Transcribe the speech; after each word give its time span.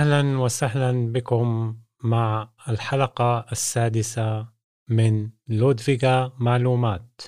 أهلا 0.00 0.38
وسهلا 0.38 1.12
بكم 1.12 1.76
مع 2.04 2.52
الحلقة 2.68 3.46
السادسة 3.52 4.48
من 4.88 5.30
لودفيغا 5.48 6.32
معلومات. 6.38 7.20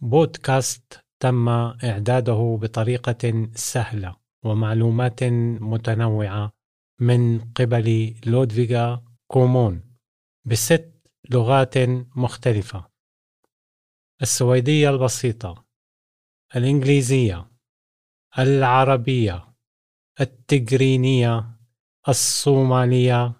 بودكاست 0.00 1.04
تم 1.20 1.48
إعداده 1.48 2.58
بطريقة 2.60 3.50
سهلة 3.54 4.16
ومعلومات 4.44 5.24
متنوعة 5.60 6.52
من 7.00 7.40
قبل 7.40 8.14
لودفيغا 8.26 9.04
كومون 9.26 9.96
بست 10.44 11.10
لغات 11.30 11.74
مختلفة 12.16 12.88
السويدية 14.22 14.90
البسيطة 14.90 15.64
الإنجليزية 16.56 17.50
العربية 18.38 19.51
التجرينية 20.20 21.58
الصومالية 22.08 23.32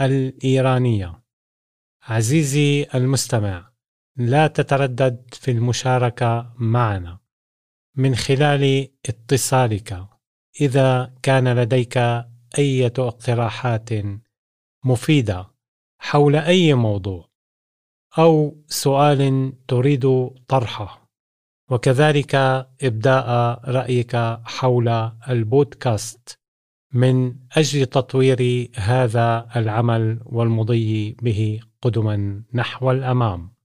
الإيرانية. 0.00 1.22
عزيزي 2.02 2.86
المستمع 2.94 3.72
لا 4.16 4.46
تتردد 4.46 5.34
في 5.34 5.50
المشاركة 5.50 6.54
معنا. 6.58 7.18
من 7.96 8.14
خلال 8.14 8.88
اتصالك 9.08 10.06
إذا 10.60 11.14
كان 11.22 11.58
لديك 11.58 11.98
أي 12.58 12.86
اقتراحات 12.86 13.90
مفيدة 14.84 15.50
حول 15.98 16.36
أي 16.36 16.74
موضوع 16.74 17.30
أو 18.18 18.64
سؤال 18.68 19.52
تريد 19.68 20.30
طرحه. 20.48 21.05
وكذلك 21.70 22.34
إبداء 22.82 23.60
رأيك 23.70 24.16
حول 24.44 24.88
البودكاست 25.28 26.38
من 26.92 27.34
أجل 27.56 27.86
تطوير 27.86 28.68
هذا 28.76 29.48
العمل 29.56 30.20
والمضي 30.24 31.16
به 31.22 31.60
قدما 31.82 32.42
نحو 32.54 32.90
الأمام. 32.90 33.56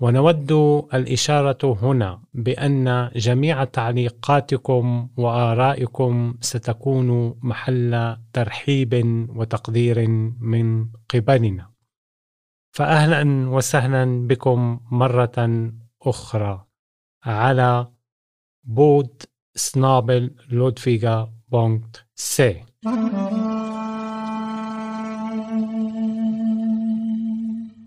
ونود 0.00 0.52
الإشارة 0.94 1.78
هنا 1.82 2.22
بأن 2.34 3.10
جميع 3.16 3.64
تعليقاتكم 3.64 5.08
وآرائكم 5.16 6.34
ستكون 6.40 7.38
محل 7.42 8.16
ترحيب 8.32 8.92
وتقدير 9.36 10.08
من 10.40 10.88
قبلنا. 11.08 11.70
فاهلا 12.70 13.50
وسهلا 13.50 14.26
بكم 14.26 14.80
مرة 14.90 15.70
أخرى. 16.02 16.71
على 17.24 17.92
podd 18.64 19.22
snabel-a 19.54 20.36
Ludvika 20.50 21.32
punkt 21.48 21.96
se. 22.14 22.64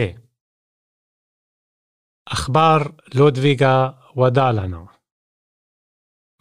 أخبار 2.27 2.95
لودفيغا 3.15 3.99
ودالنا. 4.15 4.87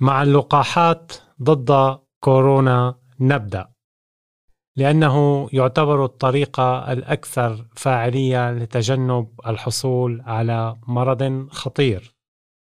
مع 0.00 0.22
اللقاحات 0.22 1.12
ضد 1.42 2.00
كورونا 2.20 3.00
نبدأ. 3.20 3.71
لأنه 4.76 5.48
يعتبر 5.52 6.04
الطريقة 6.04 6.92
الأكثر 6.92 7.66
فاعلية 7.76 8.52
لتجنب 8.52 9.40
الحصول 9.46 10.20
على 10.20 10.76
مرض 10.86 11.48
خطير 11.50 12.14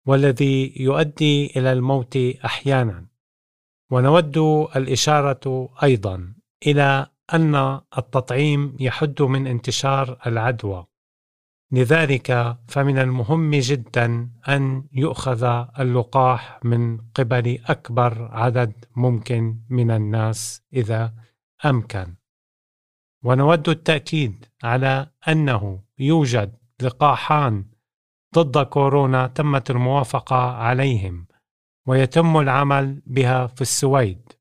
والذي 0.06 0.73
يؤدي 0.79 1.46
إلى 1.46 1.72
الموت 1.73 2.17
أحيانا. 2.46 3.06
ونود 3.91 4.38
الإشارة 4.75 5.69
أيضا 5.84 6.34
إلى 6.67 7.07
أن 7.34 7.56
التطعيم 7.97 8.75
يحد 8.79 9.22
من 9.22 9.47
انتشار 9.47 10.17
العدوى. 10.28 10.85
لذلك 11.72 12.57
فمن 12.67 12.97
المهم 13.00 13.51
جدا 13.51 14.29
أن 14.50 14.84
يؤخذ 14.91 15.44
اللقاح 15.79 16.59
من 16.63 16.97
قبل 16.97 17.59
أكبر 17.66 18.29
عدد 18.31 18.85
ممكن 18.96 19.59
من 19.69 19.91
الناس 19.91 20.62
إذا 20.73 21.13
أمكن. 21.66 22.16
ونود 23.23 23.69
التأكيد 23.69 24.45
على 24.63 25.12
أنه 25.28 25.84
يوجد 26.00 26.57
لقاحان 26.81 27.66
ضد 28.35 28.66
كورونا 28.66 29.28
تمت 29.28 29.72
الموافقة 29.72 30.51
عليهم 30.51 31.28
ويتم 31.88 32.38
العمل 32.38 33.01
بها 33.06 33.47
في 33.47 33.62
السويد. 33.62 34.34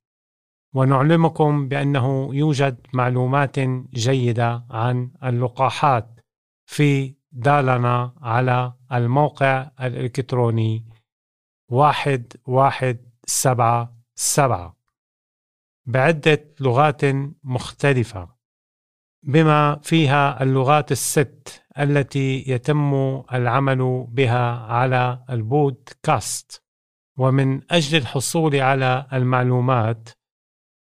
ونعلمكم 0.74 1.68
بأنه 1.68 2.34
يوجد 2.34 2.86
معلومات 2.94 3.58
جيدة 3.94 4.66
عن 4.70 5.10
اللقاحات 5.24 6.20
في 6.66 7.14
دالنا 7.32 8.14
على 8.20 8.72
الموقع 8.92 9.70
الإلكتروني 9.80 10.84
واحد 11.70 12.32
واحد 12.46 12.98
سبعة 13.26 13.96
سبعة. 14.14 14.75
بعدة 15.86 16.54
لغات 16.60 17.00
مختلفة 17.44 18.36
بما 19.22 19.80
فيها 19.82 20.42
اللغات 20.42 20.92
الست 20.92 21.62
التي 21.78 22.44
يتم 22.46 22.94
العمل 23.32 24.06
بها 24.08 24.58
على 24.58 25.24
البودكاست. 25.30 26.62
ومن 27.18 27.72
أجل 27.72 27.98
الحصول 27.98 28.56
على 28.56 29.06
المعلومات 29.12 30.08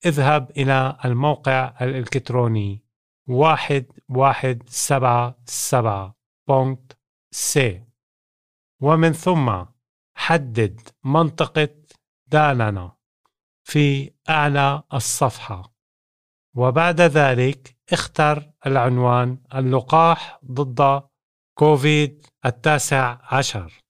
اذهب 0.05 0.51
إلى 0.51 0.97
الموقع 1.05 1.73
الإلكتروني 1.81 2.83
واحد 3.27 3.85
واحد 4.09 4.63
سبعة 4.67 5.37
سبعة 5.45 6.15
punkt 6.47 6.93
se. 7.31 7.83
ومن 8.81 9.11
ثم 9.11 9.65
حدد 10.15 10.81
منطقة 11.03 11.69
دالارنا. 12.27 12.96
في 13.67 14.11
أعلى 14.29 14.83
الصفحة. 14.93 15.73
وبعد 16.55 17.01
ذلك 17.01 17.77
اختر 17.91 18.51
العنوان 18.65 19.37
اللقاح 19.55 20.39
ضد 20.51 21.03
كوفيد 21.53 22.25
التاسع 22.45 23.17
عشر. 23.23 23.83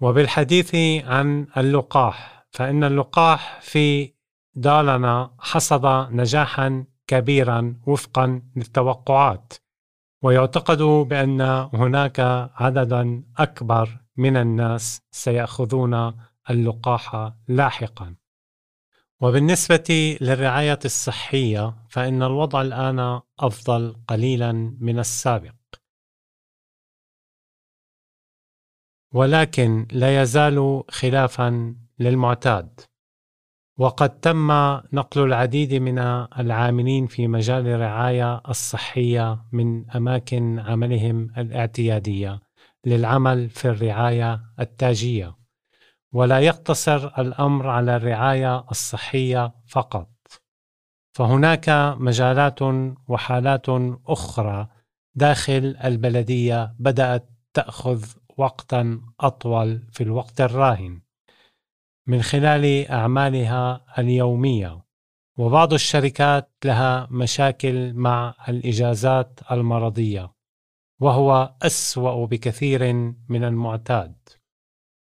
وبالحديث 0.00 0.74
عن 1.04 1.46
اللقاح 1.56 2.46
فإن 2.50 2.84
اللقاح 2.84 3.60
في 3.60 4.14
دالنا 4.54 5.36
حصد 5.38 5.86
نجاحا 6.12 6.84
كبيرا 7.06 7.76
وفقا 7.86 8.42
للتوقعات. 8.56 9.52
ويعتقد 10.22 10.82
بأن 10.82 11.40
هناك 11.74 12.20
عددا 12.54 13.24
أكبر 13.38 13.98
من 14.16 14.36
الناس 14.36 15.02
سيأخذون 15.10 16.14
اللقاح 16.50 17.32
لاحقا. 17.48 18.23
وبالنسبة 19.24 20.18
للرعاية 20.20 20.78
الصحية 20.84 21.74
فإن 21.88 22.22
الوضع 22.22 22.62
الآن 22.62 23.20
أفضل 23.40 23.96
قليلا 24.08 24.52
من 24.80 24.98
السابق. 24.98 25.54
ولكن 29.14 29.86
لا 29.92 30.22
يزال 30.22 30.82
خلافا 30.88 31.76
للمعتاد. 31.98 32.80
وقد 33.78 34.20
تم 34.20 34.52
نقل 34.92 35.24
العديد 35.24 35.74
من 35.74 35.98
العاملين 36.38 37.06
في 37.06 37.28
مجال 37.28 37.66
الرعاية 37.66 38.42
الصحية 38.48 39.44
من 39.52 39.90
أماكن 39.90 40.58
عملهم 40.58 41.30
الاعتيادية 41.38 42.40
للعمل 42.86 43.50
في 43.50 43.68
الرعاية 43.68 44.40
التاجية. 44.60 45.43
ولا 46.14 46.40
يقتصر 46.40 47.06
الأمر 47.18 47.68
على 47.68 47.96
الرعاية 47.96 48.64
الصحية 48.70 49.54
فقط. 49.66 50.08
فهناك 51.16 51.68
مجالات 51.98 52.58
وحالات 53.08 53.66
أخرى 54.06 54.68
داخل 55.14 55.76
البلدية 55.84 56.74
بدأت 56.78 57.30
تأخذ 57.54 58.04
وقتا 58.36 59.00
أطول 59.20 59.82
في 59.92 60.02
الوقت 60.02 60.40
الراهن. 60.40 61.00
من 62.06 62.22
خلال 62.22 62.88
أعمالها 62.90 63.84
اليومية 63.98 64.84
وبعض 65.38 65.72
الشركات 65.72 66.50
لها 66.64 67.08
مشاكل 67.10 67.92
مع 67.94 68.34
الإجازات 68.48 69.40
المرضية 69.50 70.32
وهو 71.00 71.54
أسوأ 71.62 72.26
بكثير 72.26 72.92
من 73.28 73.44
المعتاد. 73.44 74.14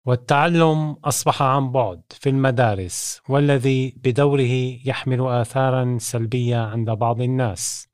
والتعلم 0.06 0.92
أصبح 1.04 1.42
عن 1.42 1.72
بعد 1.72 2.02
في 2.10 2.30
المدارس 2.30 3.22
والذي 3.30 3.96
بدوره 4.04 4.80
يحمل 4.86 5.28
اثارا 5.28 5.98
سلبية 6.00 6.58
عند 6.58 6.90
بعض 6.90 7.22
الناس. 7.22 7.90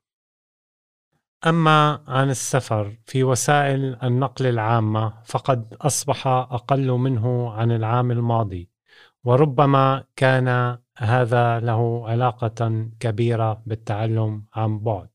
أما 1.46 2.04
عن 2.08 2.30
السفر 2.30 2.96
في 3.06 3.24
وسائل 3.24 3.98
النقل 4.02 4.46
العامة 4.46 5.14
فقد 5.24 5.74
أصبح 5.80 6.26
أقل 6.26 6.90
منه 6.90 7.52
عن 7.52 7.72
العام 7.72 8.10
الماضي 8.10 8.70
وربما 9.24 10.04
كان 10.16 10.78
هذا 10.96 11.60
له 11.60 12.08
علاقة 12.08 12.88
كبيرة 13.00 13.62
بالتعلم 13.66 14.44
عن 14.54 14.78
بعد. 14.78 15.10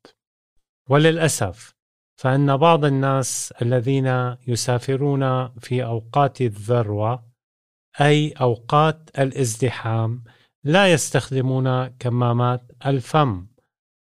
وللأسف 0.90 1.77
فإن 2.18 2.58
بعض 2.58 2.86
الناس 2.86 3.54
الذين 3.62 4.36
يسافرون 4.48 5.48
في 5.60 5.84
أوقات 5.84 6.42
الذروة 6.42 7.24
أي 8.02 8.32
أوقات 8.32 9.10
الازدحام 9.20 10.24
لا 10.64 10.92
يستخدمون 10.92 11.88
كمامات 11.88 12.72
الفم. 12.86 13.48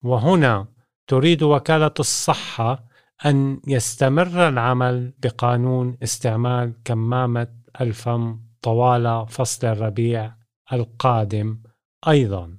وهنا 0.04 0.68
تريد 1.08 1.44
وكالة 1.44 1.94
الصحة 2.00 2.84
أن 3.26 3.62
يستمر 3.68 4.48
العمل 4.48 5.14
بقانون 5.20 5.98
استعمال 6.04 6.74
كمامة 6.86 7.48
الفم 7.82 8.40
طوال 8.62 9.26
فصل 9.30 9.68
الربيع 9.68 10.36
القادم 10.74 11.60
أيضا. 12.08 12.58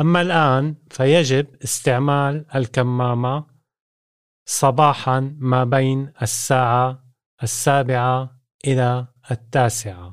أما 0.00 0.20
الآن 0.20 0.74
فيجب 0.90 1.46
استعمال 1.64 2.44
الكمامة 2.54 3.53
صباحا 4.46 5.36
ما 5.38 5.64
بين 5.64 6.12
الساعة 6.22 7.04
السابعة 7.42 8.40
إلى 8.66 9.06
التاسعة 9.30 10.12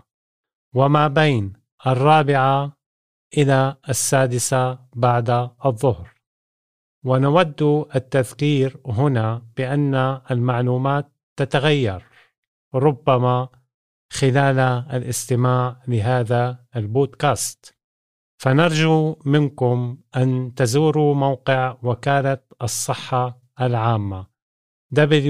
وما 0.76 1.08
بين 1.08 1.54
الرابعة 1.88 2.78
إلى 3.38 3.76
السادسة 3.90 4.80
بعد 4.96 5.30
الظهر. 5.66 6.14
ونود 7.06 7.64
التذكير 7.96 8.78
هنا 8.86 9.42
بأن 9.58 9.96
المعلومات 10.32 11.12
تتغير 11.36 12.08
ربما 12.76 13.50
خلال 14.14 14.60
الاستماع 14.94 15.84
لهذا 15.88 16.66
البودكاست. 16.76 17.76
فنرجو 18.42 19.16
منكم 19.26 19.98
أن 20.16 20.54
تزوروا 20.56 21.16
موقع 21.16 21.78
وكالة 21.84 22.38
الصحة 22.62 23.41
العامة. 23.62 24.28
Www.fom.c 24.96 25.22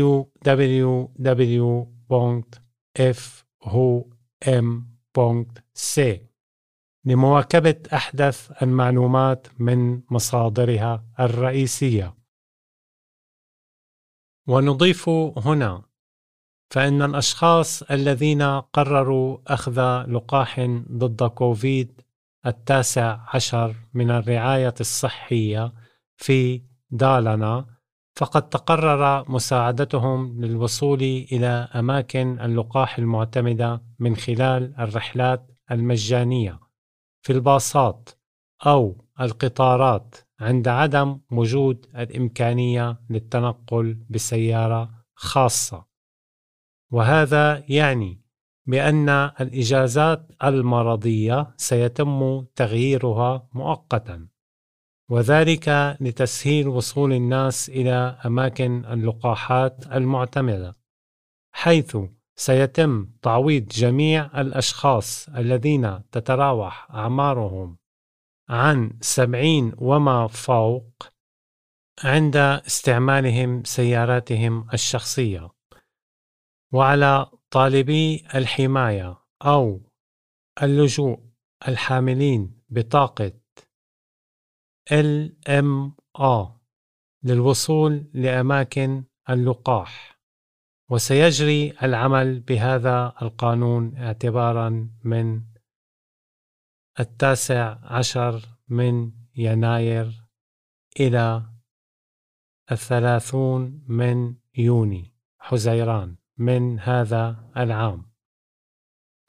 لمواكبة 7.05 7.83
أحدث 7.93 8.63
المعلومات 8.63 9.47
من 9.59 10.01
مصادرها 10.11 11.05
الرئيسية. 11.19 12.15
ونضيف 14.47 15.09
هنا 15.37 15.83
فإن 16.71 17.01
الأشخاص 17.01 17.83
الذين 17.83 18.41
قرروا 18.59 19.37
أخذ 19.47 20.05
لقاح 20.07 20.59
ضد 20.91 21.23
كوفيد 21.23 22.01
التاسع 22.45 23.19
عشر 23.33 23.75
من 23.93 24.11
الرعاية 24.11 24.73
الصحية 24.79 25.73
في 26.17 26.63
دالنا 26.89 27.65
فقد 28.15 28.49
تقرر 28.49 29.31
مساعدتهم 29.31 30.45
للوصول 30.45 31.01
إلى 31.01 31.47
أماكن 31.75 32.39
اللقاح 32.39 32.97
المعتمدة 32.97 33.83
من 33.99 34.15
خلال 34.15 34.75
الرحلات 34.79 35.51
المجانية 35.71 36.59
في 37.21 37.33
الباصات 37.33 38.09
أو 38.65 39.05
القطارات 39.21 40.15
عند 40.39 40.67
عدم 40.67 41.19
وجود 41.31 41.85
الإمكانية 41.95 42.99
للتنقل 43.09 43.97
بسيارة 44.09 44.91
خاصة. 45.15 45.85
وهذا 46.91 47.63
يعني 47.69 48.21
بأن 48.65 49.09
الإجازات 49.09 50.31
المرضية 50.43 51.53
سيتم 51.57 52.45
تغييرها 52.55 53.47
مؤقتا. 53.53 54.27
وذلك 55.11 55.97
لتسهيل 55.99 56.67
وصول 56.67 57.13
الناس 57.13 57.69
إلى 57.69 58.17
أماكن 58.25 58.85
اللقاحات 58.85 59.87
المعتمدة 59.87 60.77
حيث 61.55 61.97
سيتم 62.35 63.09
تعويض 63.21 63.67
جميع 63.67 64.41
الأشخاص 64.41 65.29
الذين 65.29 66.09
تتراوح 66.11 66.91
أعمارهم 66.91 67.77
عن 68.49 68.97
سبعين 69.01 69.73
وما 69.77 70.27
فوق 70.27 71.03
عند 72.03 72.35
استعمالهم 72.37 73.63
سياراتهم 73.63 74.67
الشخصية 74.73 75.49
وعلى 76.73 77.31
طالبي 77.49 78.25
الحماية 78.35 79.17
أو 79.45 79.81
اللجوء 80.63 81.19
الحاملين 81.67 82.61
بطاقة 82.69 83.40
LMA 84.89 86.47
للوصول 87.23 88.09
لأماكن 88.13 89.03
اللقاح. 89.29 90.21
وسيجري 90.89 91.73
العمل 91.83 92.39
بهذا 92.39 93.13
القانون 93.21 93.97
اعتبارا 93.97 94.89
من 95.03 95.41
التاسع 96.99 97.77
عشر 97.83 98.45
من 98.67 99.11
يناير 99.35 100.27
إلى 100.99 101.45
الثلاثون 102.71 103.83
من 103.87 104.35
يوني 104.57 105.13
حزيران 105.39 106.15
من 106.37 106.79
هذا 106.79 107.51
العام. 107.57 108.10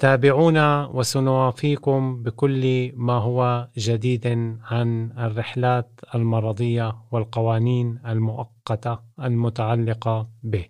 تابعونا 0.02 0.86
وسنوافيكم 0.86 2.22
بكل 2.22 2.92
ما 2.96 3.12
هو 3.12 3.68
جديد 3.78 4.26
عن 4.62 5.12
الرحلات 5.18 6.00
المرضية 6.14 7.02
والقوانين 7.10 8.00
المؤقتة 8.06 8.98
المتعلقة 9.20 10.30
به. 10.42 10.68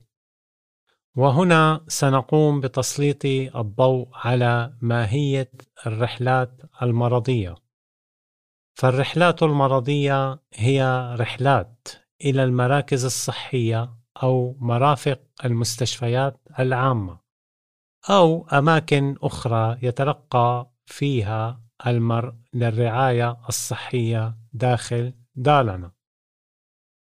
وهنا 1.17 1.85
سنقوم 1.89 2.61
بتسليط 2.61 3.25
الضوء 3.57 4.09
على 4.15 4.75
ماهية 4.81 5.51
الرحلات 5.87 6.61
المرضية. 6.83 7.55
فالرحلات 8.75 9.43
المرضية 9.43 10.41
هي 10.55 11.09
رحلات 11.21 11.89
إلى 12.25 12.45
المراكز 12.45 13.05
الصحية 13.05 13.95
أو 14.23 14.57
مرافق 14.61 15.21
المستشفيات 15.45 16.41
العامة. 16.59 17.22
أو 18.11 18.47
أماكن 18.49 19.17
أخرى 19.23 19.79
يتلقى 19.83 20.71
فيها 20.87 21.61
المرء 21.87 22.33
للرعاية 22.55 23.37
الصحية 23.49 24.37
داخل 24.53 25.15
دالنا 25.35 25.93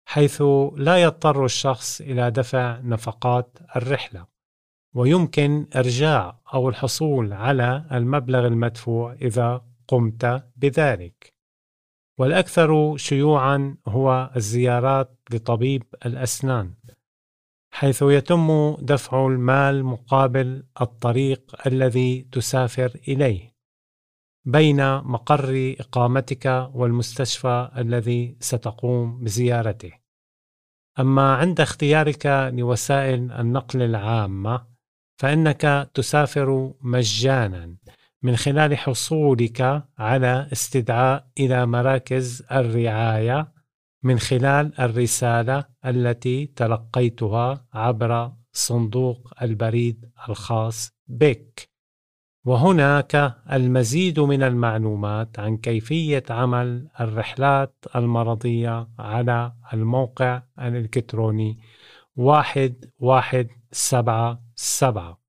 حيث 0.05 0.43
لا 0.77 1.03
يضطر 1.03 1.45
الشخص 1.45 2.01
إلى 2.01 2.31
دفع 2.31 2.81
نفقات 2.81 3.59
الرحلة 3.77 4.27
ويمكن 4.95 5.67
إرجاع 5.77 6.41
أو 6.55 6.69
الحصول 6.69 7.33
على 7.33 7.87
المبلغ 7.93 8.47
المدفوع 8.47 9.13
إذا 9.13 9.65
قمت 9.89 10.45
بذلك. 10.57 11.33
والأكثر 12.19 12.97
شيوعا 12.97 13.77
هو 13.89 14.31
الزيارات 14.37 15.19
لطبيب 15.31 15.83
الأسنان. 16.07 16.75
حيث 17.75 18.02
يتم 18.02 18.76
دفع 18.81 19.26
المال 19.26 19.85
مقابل 19.85 20.64
الطريق 20.81 21.67
الذي 21.67 22.29
تسافر 22.33 23.00
إليه 23.09 23.52
بين 24.45 24.97
مقر 24.97 25.75
إقامتك 25.81 26.71
والمستشفى 26.75 27.71
الذي 27.76 28.37
ستقوم 28.41 29.25
بزيارته. 29.25 29.93
أما 31.00 31.35
عند 31.37 31.61
اختيارك 31.61 32.26
لوسائل 32.55 33.33
النقل 33.33 33.83
العامة 33.83 34.67
فإنك 35.17 35.91
تسافر 35.95 36.73
مجانا 36.81 37.76
من 38.23 38.37
خلال 38.37 38.79
حصولك 38.79 39.85
على 39.99 40.49
استدعاء 40.52 41.26
إلى 41.41 41.67
مراكز 41.67 42.43
الرعاية 42.52 43.52
من 44.03 44.19
خلال 44.19 44.81
الرسالة 44.81 45.65
التي 45.87 46.47
تلقيتها 46.47 47.67
عبر 47.73 48.33
صندوق 48.53 49.33
البريد 49.43 50.11
الخاص 50.29 50.91
بك. 51.07 51.71
وهناك 52.45 53.37
المزيد 53.53 54.21
من 54.21 54.43
المعلومات 54.43 55.39
عن 55.39 55.57
كيفية 55.57 56.23
عمل 56.31 56.89
الرحلات 57.01 57.85
المرضية 57.97 58.89
على 58.99 59.53
الموقع 59.73 60.43
الإلكتروني 60.59 61.59
واحد 62.17 62.91
واحد 62.99 63.49
سبعة 63.73 64.43
سبعة. 64.55 65.23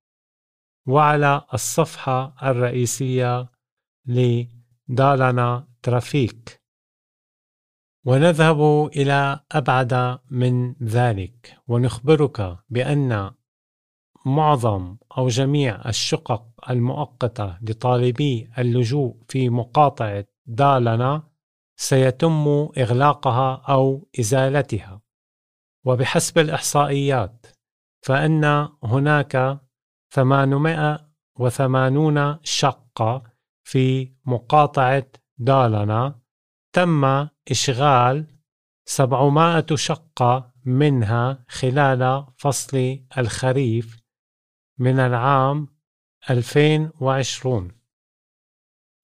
وعلى 0.88 1.42
الصفحة 1.54 2.36
الرئيسية 2.44 3.50
لدالنا 4.06 5.68
ترافيك. 5.84 6.63
ونذهب 8.06 8.90
إلى 8.96 9.40
أبعد 9.52 10.20
من 10.32 10.76
ذلك 10.84 11.58
ونخبرك 11.68 12.58
بأن 12.70 13.32
معظم 14.26 14.98
أو 15.18 15.28
جميع 15.28 15.90
الشقق 15.90 16.46
المؤقتة 16.70 17.58
لطالبي 17.62 18.50
اللجوء 18.58 19.18
في 19.28 19.50
مقاطعة 19.50 20.26
دالنا 20.46 21.24
سيتم 21.76 22.70
إغلاقها 22.78 23.62
أو 23.70 24.08
إزالتها. 24.20 25.02
وبحسب 25.86 26.40
الإحصائيات 26.40 27.46
فإن 28.02 28.70
هناك 28.84 29.60
880 30.10 32.38
شقة 32.44 33.24
في 33.64 34.14
مقاطعة 34.26 35.06
دالنا 35.38 36.23
تم 36.74 37.28
إشغال 37.52 38.28
700 38.86 39.66
شقة 39.76 40.54
منها 40.66 41.46
خلال 41.48 42.26
فصل 42.38 43.00
الخريف 43.18 44.00
من 44.80 45.00
العام 45.00 45.68
2020 46.30 47.72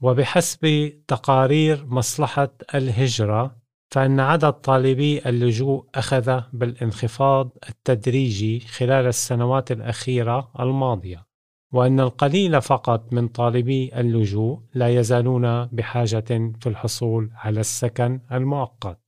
وبحسب 0.02 0.94
تقارير 1.08 1.86
مصلحة 1.86 2.50
الهجرة 2.76 3.56
فإن 3.92 4.20
عدد 4.20 4.54
طالبي 4.54 5.30
اللجوء 5.30 5.90
أخذ 5.96 6.42
بالانخفاض 6.54 7.58
التدريجي 7.70 8.60
خلال 8.60 9.08
السنوات 9.08 9.72
الأخيرة 9.72 10.52
الماضية. 10.60 11.29
وأن 11.74 12.00
القليل 12.00 12.62
فقط 12.62 13.14
من 13.14 13.28
طالبي 13.28 14.00
اللجوء 14.00 14.60
لا 14.74 14.90
يزالون 14.90 15.66
بحاجة 15.66 16.54
في 16.62 16.68
الحصول 16.68 17.32
على 17.34 17.60
السكن 17.60 18.22
المؤقت 18.32 19.00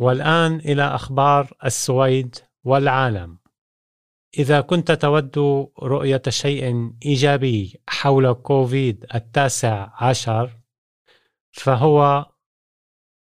والآن 0.00 0.56
إلى 0.56 0.82
أخبار 0.82 1.52
السويد 1.64 2.36
والعالم. 2.64 3.38
إذا 4.38 4.60
كنت 4.60 4.92
تود 4.92 5.38
رؤية 5.82 6.22
شيء 6.28 6.92
إيجابي 7.06 7.80
حول 7.88 8.32
كوفيد 8.32 9.06
التاسع 9.14 9.90
عشر 9.94 10.50
فهو 11.52 12.26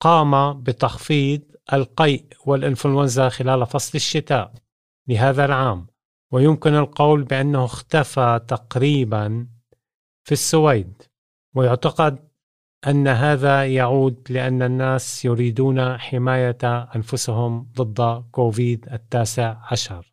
قام 0.01 0.63
بتخفيض 0.63 1.52
القيء 1.73 2.27
والإنفلونزا 2.47 3.29
خلال 3.29 3.67
فصل 3.67 3.93
الشتاء 3.95 4.53
لهذا 5.09 5.45
العام. 5.45 5.87
ويمكن 6.33 6.75
القول 6.75 7.23
بأنه 7.23 7.65
اختفى 7.65 8.41
تقريبا 8.49 9.49
في 10.25 10.33
السويد. 10.33 11.03
ويعتقد 11.55 12.29
أن 12.87 13.09
هذا 13.09 13.67
يعود 13.67 14.27
لأن 14.31 14.63
الناس 14.63 15.25
يريدون 15.25 15.99
حماية 15.99 16.59
أنفسهم 16.97 17.73
ضد 17.77 18.25
كوفيد 18.31 18.89
التاسع 18.93 19.57
عشر. 19.71 20.13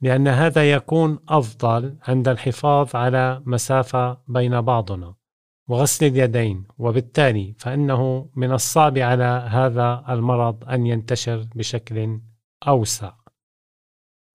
لأن 0.00 0.28
هذا 0.28 0.72
يكون 0.72 1.18
أفضل 1.28 1.96
عند 2.08 2.28
الحفاظ 2.28 2.96
على 2.96 3.42
مسافة 3.46 4.20
بين 4.28 4.60
بعضنا. 4.60 5.14
وغسل 5.68 6.06
اليدين 6.06 6.64
وبالتالي 6.78 7.54
فإنه 7.58 8.30
من 8.36 8.52
الصعب 8.52 8.98
على 8.98 9.48
هذا 9.50 10.04
المرض 10.08 10.64
أن 10.68 10.86
ينتشر 10.86 11.46
بشكل 11.54 12.20
أوسع. 12.68 13.12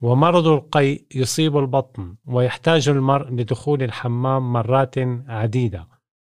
ومرض 0.02 0.48
القيء 0.48 1.06
يصيب 1.16 1.58
البطن 1.58 2.16
ويحتاج 2.26 2.90
المرء 2.90 3.30
لدخول 3.32 3.84
الحمام 3.84 4.54
مرات 4.54 4.96
عديدة 5.28 5.88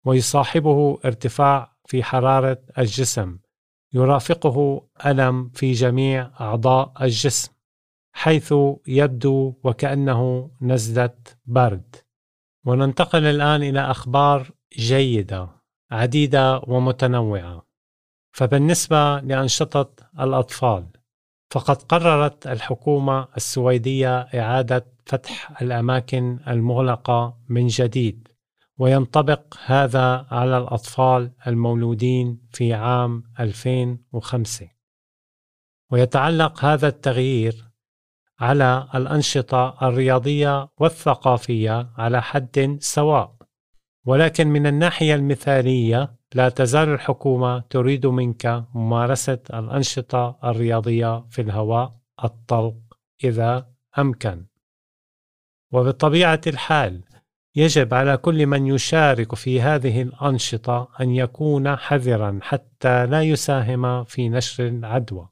ويصاحبه 0.04 0.98
ارتفاع 1.04 1.76
في 1.86 2.02
حرارة 2.02 2.62
الجسم 2.78 3.38
يرافقه 3.92 4.86
ألم 5.06 5.48
في 5.48 5.72
جميع 5.72 6.30
أعضاء 6.40 6.92
الجسم 7.00 7.52
حيث 8.12 8.54
يبدو 8.86 9.54
وكأنه 9.64 10.50
نزلة 10.60 11.14
برد 11.46 11.96
وننتقل 12.64 13.24
الآن 13.24 13.62
إلى 13.62 13.80
أخبار 13.80 14.50
جيدة 14.78 15.48
عديدة 15.90 16.58
ومتنوعة. 16.66 17.66
فبالنسبة 18.32 19.20
لأنشطة 19.20 19.90
الأطفال 20.20 20.86
فقد 21.50 21.82
قررت 21.82 22.46
الحكومة 22.46 23.28
السويدية 23.36 24.20
إعادة 24.20 24.86
فتح 25.06 25.62
الأماكن 25.62 26.38
المغلقة 26.48 27.38
من 27.48 27.66
جديد 27.66 28.28
وينطبق 28.78 29.56
هذا 29.64 30.26
على 30.30 30.58
الأطفال 30.58 31.32
المولودين 31.46 32.48
في 32.52 32.74
عام 32.74 33.22
2005 33.40 34.68
ويتعلق 35.90 36.64
هذا 36.64 36.88
التغيير 36.88 37.64
على 38.40 38.88
الأنشطة 38.94 39.76
الرياضية 39.82 40.68
والثقافية 40.78 41.90
على 41.96 42.22
حد 42.22 42.76
سواء. 42.80 43.33
ولكن 44.04 44.46
من 44.48 44.66
الناحية 44.66 45.14
المثالية 45.14 46.14
لا 46.34 46.48
تزال 46.48 46.88
الحكومة 46.88 47.58
تريد 47.70 48.06
منك 48.06 48.64
ممارسة 48.74 49.38
الأنشطة 49.54 50.38
الرياضية 50.44 51.24
في 51.30 51.42
الهواء 51.42 51.92
الطلق 52.24 52.76
إذا 53.24 53.68
أمكن. 53.98 54.46
وبطبيعة 55.72 56.40
الحال 56.46 57.04
يجب 57.56 57.94
على 57.94 58.16
كل 58.16 58.46
من 58.46 58.66
يشارك 58.66 59.34
في 59.34 59.60
هذه 59.60 60.02
الأنشطة 60.02 60.88
أن 61.00 61.10
يكون 61.10 61.76
حذرا 61.76 62.38
حتى 62.42 63.06
لا 63.06 63.22
يساهم 63.22 64.04
في 64.04 64.28
نشر 64.28 64.66
العدوى. 64.66 65.28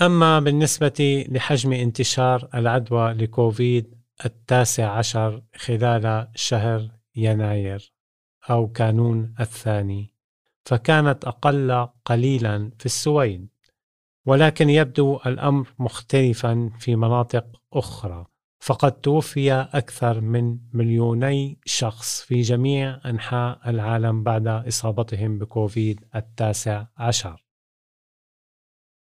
أما 0.03 0.41
بالنسبة 0.41 1.25
لحجم 1.29 1.73
انتشار 1.73 2.49
العدوى 2.55 3.13
لكوفيد 3.13 4.03
التاسع 4.25 4.91
عشر 4.91 5.43
خلال 5.57 6.29
شهر 6.35 6.91
يناير 7.17 7.93
أو 8.51 8.69
كانون 8.69 9.35
الثاني 9.41 10.15
فكانت 10.65 11.25
أقل 11.25 11.89
قليلا 12.05 12.71
في 12.79 12.87
السويد 12.87 13.49
ولكن 14.27 14.71
يبدو 14.71 15.21
الأمر 15.27 15.69
مختلفا 15.79 16.71
في 16.79 16.97
مناطق 16.97 17.47
أخرى 17.73 18.27
فقد 18.63 18.93
توفي 18.93 19.53
أكثر 19.53 20.21
من 20.21 20.59
مليوني 20.73 21.59
شخص 21.65 22.23
في 22.23 22.41
جميع 22.41 23.01
أنحاء 23.07 23.71
العالم 23.71 24.23
بعد 24.23 24.47
إصابتهم 24.47 25.39
بكوفيد 25.39 26.05
التاسع 26.15 26.87
عشر. 26.97 27.45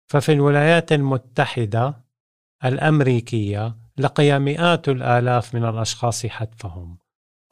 ففي 0.08 0.32
الولايات 0.32 0.92
المتحدة 0.92 2.04
الأمريكية 2.66 3.78
لقي 3.98 4.40
مئات 4.40 4.90
الآلاف 4.90 5.56
من 5.56 5.66
الأشخاص 5.66 6.26
حتفهم. 6.26 6.98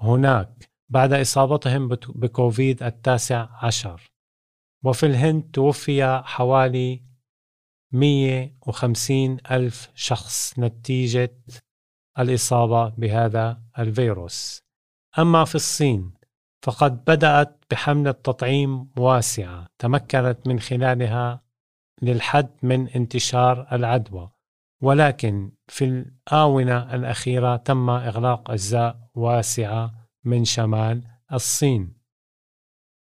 هناك 0.02 0.70
بعد 0.90 1.14
إصابتهم 1.14 1.88
بكوفيد 1.88 2.84
التاسع 2.84 3.48
عشر. 3.66 4.12
وفي 4.84 5.06
الهند 5.06 5.44
توفي 5.54 6.22
حوالي 6.26 7.11
150 7.92 9.38
ألف 9.52 9.90
شخص 9.96 10.60
نتيجة 10.60 11.38
الإصابة 12.20 12.90
بهذا 12.90 13.62
الفيروس. 13.80 14.64
أما 15.20 15.46
في 15.46 15.56
الصين 15.56 16.14
فقد 16.64 17.06
بدأت 17.06 17.64
بحملة 17.72 18.12
تطعيم 18.12 18.90
واسعة 18.98 19.68
تمكنت 19.80 20.38
من 20.48 20.60
خلالها 20.60 21.44
للحد 22.02 22.50
من 22.64 22.88
انتشار 22.88 23.68
العدوى. 23.72 24.32
ولكن 24.82 25.52
في 25.68 25.86
الآونة 25.86 26.96
الأخيرة 26.96 27.56
تم 27.56 27.90
إغلاق 27.90 28.52
أجزاء 28.52 29.10
واسعة 29.16 30.08
من 30.24 30.46
شمال 30.46 31.04
الصين. 31.34 32.02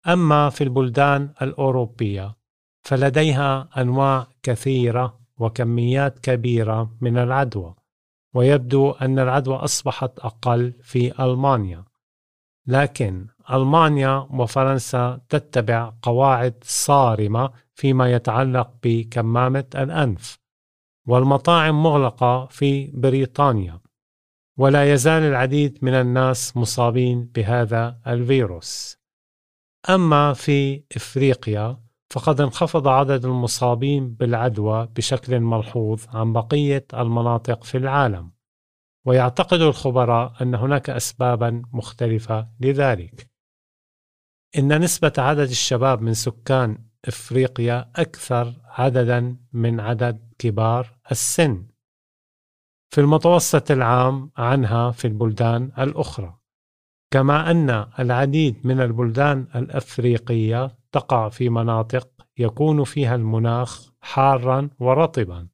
أما 0.08 0.50
في 0.50 0.64
البلدان 0.64 1.34
الأوروبية 1.42 2.39
فلديها 2.82 3.70
أنواع 3.78 4.28
كثيرة 4.44 5.20
وكميات 5.38 6.20
كبيرة 6.20 6.98
من 7.02 7.18
العدوى 7.18 7.76
ويبدو 8.34 8.92
أن 8.92 9.20
العدوى 9.20 9.56
أصبحت 9.56 10.20
أقل 10.20 10.74
في 10.84 11.24
ألمانيا. 11.24 11.86
لكن 12.68 13.28
ألمانيا 13.52 14.28
وفرنسا 14.32 15.22
تتبع 15.30 15.94
قواعد 16.02 16.54
صارمة 16.64 17.52
فيما 17.74 18.12
يتعلق 18.12 18.74
بكمامة 18.84 19.66
الأنف 19.76 20.40
والمطاعم 21.08 21.84
مغلقة 21.84 22.46
في 22.46 22.92
بريطانيا 22.94 23.80
ولا 24.58 24.94
يزال 24.94 25.24
العديد 25.24 25.80
من 25.82 25.94
الناس 25.94 26.58
مصابين 26.58 27.26
بهذا 27.26 28.00
الفيروس. 28.08 28.98
أما 29.90 30.34
في 30.34 30.84
إفريقيا 30.96 31.78
فقد 32.12 32.42
انخفض 32.42 32.88
عدد 32.88 33.26
المصابين 33.26 34.14
بالعدوى 34.14 34.88
بشكل 34.96 35.40
ملحوظ 35.40 36.06
عن 36.08 36.34
بقية 36.34 36.86
المناطق 36.94 37.64
في 37.64 37.78
العالم. 37.78 38.32
ويعتقد 39.06 39.62
الخبراء 39.62 40.34
أن 40.42 40.56
هناك 40.56 40.90
أسبابا 40.90 41.62
مختلفة 41.74 42.50
لذلك. 42.60 43.30
إن 44.58 44.82
نسبة 44.82 45.14
عدد 45.18 45.50
الشباب 45.50 46.02
من 46.02 46.14
سكان 46.14 46.78
إفريقيا 47.06 47.92
أكثر 47.96 48.54
عددا 48.66 49.38
من 49.54 49.80
عدد 49.80 50.34
كبار 50.38 51.00
السن. 51.12 51.68
في 52.94 53.02
المتوسط 53.02 53.72
العام 53.72 54.32
عنها 54.38 54.92
في 54.92 55.08
البلدان 55.08 55.72
الأخرى. 55.80 56.40
كما 57.12 57.52
أن 57.52 57.70
العديد 58.00 58.68
من 58.68 58.82
البلدان 58.82 59.48
الأفريقية 59.56 60.79
تقع 60.92 61.30
في 61.30 61.50
مناطق 61.50 62.10
يكون 62.38 62.84
فيها 62.84 63.16
المناخ 63.16 63.92
حارا 64.02 64.70
ورطبا 64.80 65.48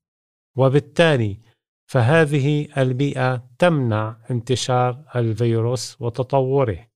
وبالتالي 0.57 1.39
فهذه 1.85 2.67
البيئة 2.77 3.49
تمنع 3.59 4.17
انتشار 4.31 5.03
الفيروس 5.15 6.01
وتطوره 6.01 6.87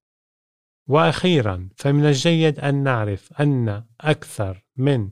وأخيرا 0.87 1.69
فمن 1.75 2.05
الجيد 2.05 2.59
أن 2.59 2.83
نعرف 2.83 3.41
أن 3.41 3.83
أكثر 4.01 4.65
من 4.77 5.09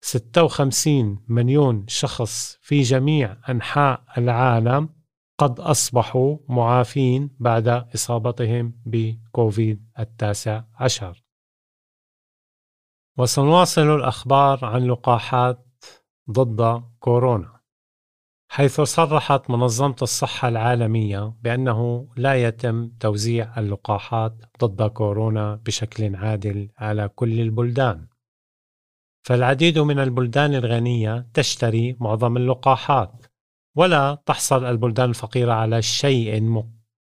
56 0.00 1.24
مليون 1.28 1.84
شخص 1.88 2.58
في 2.60 2.80
جميع 2.80 3.36
أنحاء 3.48 4.04
العالم 4.18 4.88
قد 5.38 5.60
أصبحوا 5.60 6.36
معافين 6.48 7.30
بعد 7.40 7.68
إصابتهم 7.68 8.80
بكوفيد 8.86 9.90
التاسع 9.98 10.62
عشر. 10.74 11.27
وسنواصل 13.18 13.94
الأخبار 13.94 14.64
عن 14.64 14.86
لقاحات 14.86 15.66
ضد 16.30 16.82
كورونا. 16.98 17.60
حيث 18.50 18.80
صرحت 18.80 19.50
منظمة 19.50 19.96
الصحة 20.02 20.48
العالمية 20.48 21.34
بأنه 21.42 22.08
لا 22.16 22.34
يتم 22.34 22.88
توزيع 23.00 23.58
اللقاحات 23.58 24.32
ضد 24.64 24.90
كورونا 24.90 25.54
بشكل 25.54 26.16
عادل 26.16 26.68
على 26.78 27.08
كل 27.08 27.40
البلدان. 27.40 28.06
فالعديد 29.26 29.78
من 29.78 29.98
البلدان 29.98 30.54
الغنية 30.54 31.26
تشتري 31.34 31.96
معظم 32.00 32.36
اللقاحات، 32.36 33.26
ولا 33.76 34.22
تحصل 34.26 34.64
البلدان 34.64 35.08
الفقيرة 35.10 35.52
على 35.52 35.82
شيء 35.82 36.64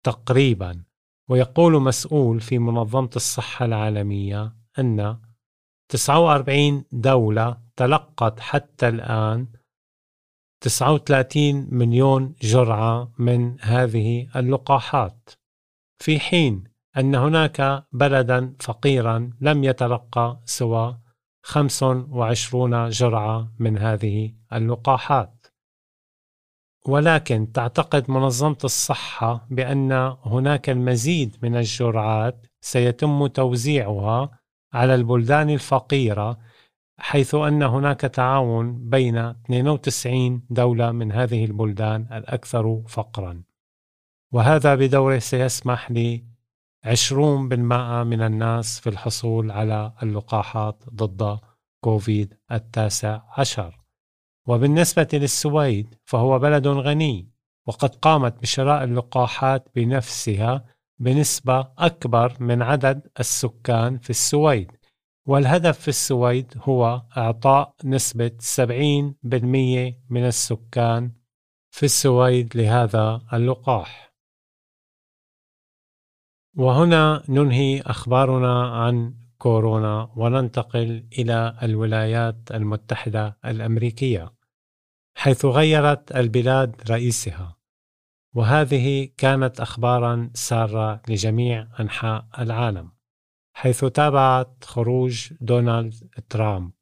تقريبا. 0.02 0.82
ويقول 1.28 1.82
مسؤول 1.82 2.40
في 2.40 2.58
منظمة 2.58 3.10
الصحة 3.16 3.64
العالمية 3.64 4.56
أن 4.78 5.25
49 5.88 6.84
دولة 6.92 7.56
تلقت 7.76 8.40
حتى 8.40 8.88
الآن 8.88 9.46
39 10.60 11.68
مليون 11.70 12.34
جرعة 12.42 13.12
من 13.18 13.60
هذه 13.60 14.28
اللقاحات. 14.36 15.30
في 15.98 16.20
حين 16.20 16.64
أن 16.96 17.14
هناك 17.14 17.86
بلدا 17.92 18.54
فقيرا 18.60 19.30
لم 19.40 19.64
يتلقى 19.64 20.40
سوى 20.44 20.98
25 21.42 22.88
جرعة 22.88 23.52
من 23.58 23.78
هذه 23.78 24.34
اللقاحات. 24.52 25.46
ولكن 26.86 27.52
تعتقد 27.52 28.10
منظمة 28.10 28.58
الصحة 28.64 29.46
بأن 29.50 29.92
هناك 30.22 30.70
المزيد 30.70 31.36
من 31.42 31.56
الجرعات 31.56 32.46
سيتم 32.60 33.26
توزيعها 33.26 34.35
على 34.72 34.94
البلدان 34.94 35.50
الفقيرة 35.50 36.38
حيث 36.98 37.34
أن 37.34 37.62
هناك 37.62 38.00
تعاون 38.00 38.88
بين 38.88 39.16
92 39.16 40.46
دولة 40.50 40.92
من 40.92 41.12
هذه 41.12 41.44
البلدان 41.44 42.08
الأكثر 42.12 42.82
فقرا. 42.88 43.42
وهذا 44.32 44.74
بدوره 44.74 45.18
سيسمح 45.18 45.90
ل 45.90 46.20
20% 46.84 48.04
من 48.04 48.22
الناس 48.22 48.80
في 48.80 48.88
الحصول 48.88 49.50
على 49.50 49.92
اللقاحات 50.02 50.84
ضد 50.94 51.38
كوفيد 51.84 52.34
التاسع 52.52 53.20
عشر. 53.38 53.80
وبالنسبة 54.46 55.08
للسويد 55.12 55.94
فهو 56.04 56.38
بلد 56.38 56.66
غني 56.66 57.36
وقد 57.66 57.94
قامت 57.94 58.42
بشراء 58.42 58.84
اللقاحات 58.84 59.68
بنفسها 59.74 60.75
بنسبة 60.98 61.68
أكبر 61.78 62.36
من 62.40 62.62
عدد 62.62 63.08
السكان 63.20 63.98
في 63.98 64.10
السويد 64.10 64.72
والهدف 65.26 65.78
في 65.78 65.88
السويد 65.88 66.54
هو 66.56 67.02
إعطاء 67.16 67.74
نسبة 67.84 68.30
70% 68.40 69.94
من 70.10 70.26
السكان 70.26 71.12
في 71.70 71.82
السويد 71.82 72.56
لهذا 72.56 73.26
اللقاح. 73.32 74.12
وهنا 76.56 77.22
ننهي 77.28 77.80
أخبارنا 77.80 78.68
عن 78.68 79.14
كورونا 79.38 80.12
وننتقل 80.16 81.06
إلى 81.18 81.58
الولايات 81.62 82.50
المتحدة 82.50 83.38
الأمريكية، 83.44 84.34
حيث 85.16 85.44
غيرت 85.44 86.16
البلاد 86.16 86.90
رئيسها، 86.90 87.55
وهذه 88.36 89.08
كانت 89.16 89.60
أخبارا 89.60 90.30
سارة 90.34 91.02
لجميع 91.08 91.68
أنحاء 91.80 92.28
العالم. 92.38 92.96
حيث 93.56 93.84
تابعت 93.84 94.64
خروج 94.64 95.32
دونالد 95.40 96.10
ترامب 96.28 96.72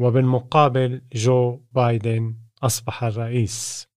وبالمقابل 0.00 1.02
جو 1.14 1.60
بايدن 1.72 2.36
أصبح 2.62 3.04
الرئيس 3.04 3.88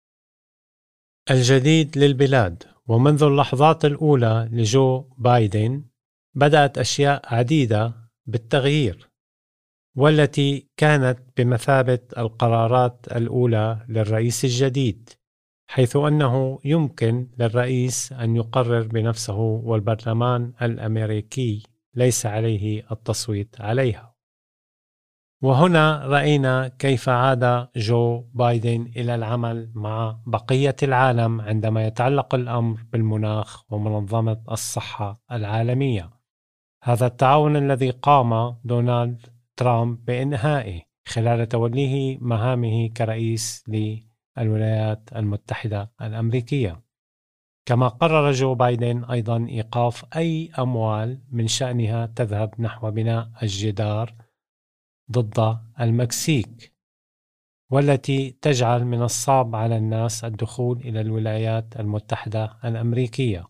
الجديد 1.31 1.97
للبلاد 1.97 2.63
ومنذ 2.87 3.23
اللحظات 3.23 3.85
الأولى 3.85 4.49
لجو 4.51 5.09
بايدن 5.17 5.85
بدأت 6.35 6.77
أشياء 6.77 7.35
عديدة 7.35 7.93
بالتغيير 8.25 9.09
والتي 9.95 10.67
كانت 10.77 11.19
بمثابة 11.37 11.99
القرارات 12.17 13.05
الأولى 13.15 13.85
للرئيس 13.89 14.45
الجديد 14.45 15.09
حيث 15.67 15.95
أنه 15.95 16.59
يمكن 16.65 17.27
للرئيس 17.39 18.13
أن 18.13 18.35
يقرر 18.35 18.81
بنفسه 18.81 19.37
والبرلمان 19.39 20.53
الأمريكي 20.61 21.63
ليس 21.95 22.25
عليه 22.25 22.85
التصويت 22.91 23.61
عليها. 23.61 24.15
وهنا 25.41 26.05
رأينا 26.05 26.67
كيف 26.67 27.09
عاد 27.09 27.67
جو 27.75 28.25
بايدن 28.33 28.91
إلى 28.95 29.15
العمل 29.15 29.71
مع 29.75 30.19
بقية 30.25 30.75
العالم 30.83 31.41
عندما 31.41 31.87
يتعلق 31.87 32.35
الأمر 32.35 32.79
بالمناخ 32.91 33.71
ومنظمة 33.71 34.41
الصحة 34.51 35.21
العالمية. 35.31 36.09
هذا 36.83 37.07
التعاون 37.07 37.55
الذي 37.55 37.89
قام 37.89 38.57
دونالد 38.63 39.25
ترامب 39.57 40.05
بإنهائه 40.05 40.81
خلال 41.07 41.47
توليه 41.47 42.17
مهامه 42.21 42.89
كرئيس 42.97 43.63
للولايات 44.39 45.09
المتحدة 45.15 45.91
الأمريكية. 46.01 46.81
كما 47.65 47.87
قرر 47.87 48.31
جو 48.31 48.55
بايدن 48.55 49.03
أيضا 49.03 49.47
إيقاف 49.49 50.05
أي 50.15 50.51
أموال 50.59 51.21
من 51.31 51.47
شأنها 51.47 52.05
تذهب 52.05 52.61
نحو 52.61 52.91
بناء 52.91 53.31
الجدار 53.43 54.15
ضد 55.11 55.59
المكسيك 55.79 56.77
والتي 57.71 58.31
تجعل 58.41 58.85
من 58.85 59.01
الصعب 59.01 59.55
على 59.55 59.77
الناس 59.77 60.23
الدخول 60.23 60.77
إلى 60.77 61.01
الولايات 61.01 61.79
المتحدة 61.79 62.57
الأمريكية. 62.65 63.47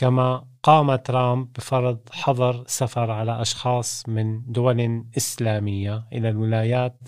كما 0.00 0.48
قام 0.62 0.96
ترامب 0.96 1.52
بفرض 1.52 2.08
حظر 2.10 2.64
سفر 2.66 3.10
على 3.10 3.40
أشخاص 3.40 4.08
من 4.08 4.52
دول 4.52 5.04
إسلامية 5.16 6.08
إلى 6.12 6.28
الولايات 6.28 6.98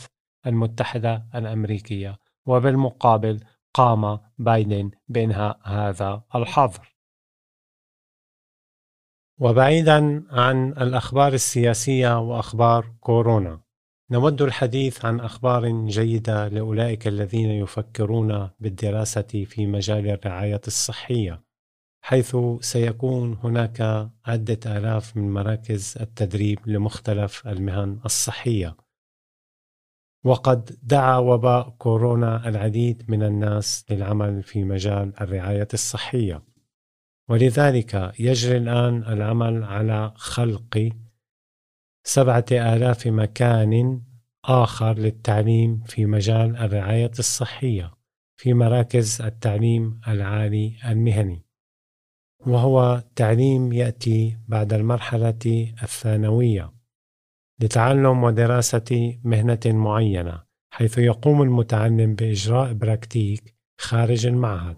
المتحدة 0.46 1.26
الأمريكية. 1.34 2.18
وبالمقابل 2.50 3.40
قام 3.74 4.18
بايدن 4.38 4.90
بإنهاء 5.08 5.60
هذا 5.64 6.22
الحظر. 6.34 6.94
وبعيدا 9.40 10.24
عن 10.30 10.68
الأخبار 10.68 11.32
السياسية 11.32 12.18
وأخبار 12.20 12.92
كورونا 13.00 13.60
نود 14.10 14.42
الحديث 14.42 15.04
عن 15.04 15.20
أخبار 15.20 15.86
جيدة 15.86 16.48
لأولئك 16.48 17.06
الذين 17.06 17.50
يفكرون 17.50 18.50
بالدراسة 18.60 19.44
في 19.46 19.66
مجال 19.66 20.08
الرعاية 20.10 20.60
الصحية 20.66 21.42
حيث 22.02 22.36
سيكون 22.60 23.38
هناك 23.42 24.10
عدة 24.26 24.78
آلاف 24.78 25.16
من 25.16 25.32
مراكز 25.32 25.98
التدريب 26.00 26.58
لمختلف 26.66 27.46
المهن 27.46 28.00
الصحية. 28.04 28.76
وقد 30.24 30.78
دعا 30.82 31.18
وباء 31.18 31.68
كورونا 31.78 32.48
العديد 32.48 33.04
من 33.08 33.22
الناس 33.22 33.84
للعمل 33.90 34.42
في 34.42 34.64
مجال 34.64 35.20
الرعاية 35.20 35.68
الصحية. 35.74 36.42
ولذلك 37.28 38.12
يجري 38.18 38.56
الآن 38.56 39.02
العمل 39.02 39.64
على 39.64 40.12
خلق 40.16 40.92
سبعة 42.04 42.44
آلاف 42.52 43.06
مكان 43.06 44.02
آخر 44.44 44.98
للتعليم 44.98 45.82
في 45.86 46.06
مجال 46.06 46.56
الرعاية 46.56 47.10
الصحية 47.18 47.94
في 48.36 48.54
مراكز 48.54 49.22
التعليم 49.22 50.00
العالي 50.08 50.76
المهني. 50.84 51.44
وهو 52.46 53.02
تعليم 53.16 53.72
يأتي 53.72 54.38
بعد 54.48 54.72
المرحلة 54.72 55.72
الثانوية. 55.82 56.79
لتعلم 57.60 58.24
ودراسة 58.24 59.18
مهنة 59.24 59.60
معينة 59.66 60.42
حيث 60.72 60.98
يقوم 60.98 61.42
المتعلم 61.42 62.14
بإجراء 62.14 62.72
براكتيك 62.72 63.54
خارج 63.80 64.26
المعهد. 64.26 64.76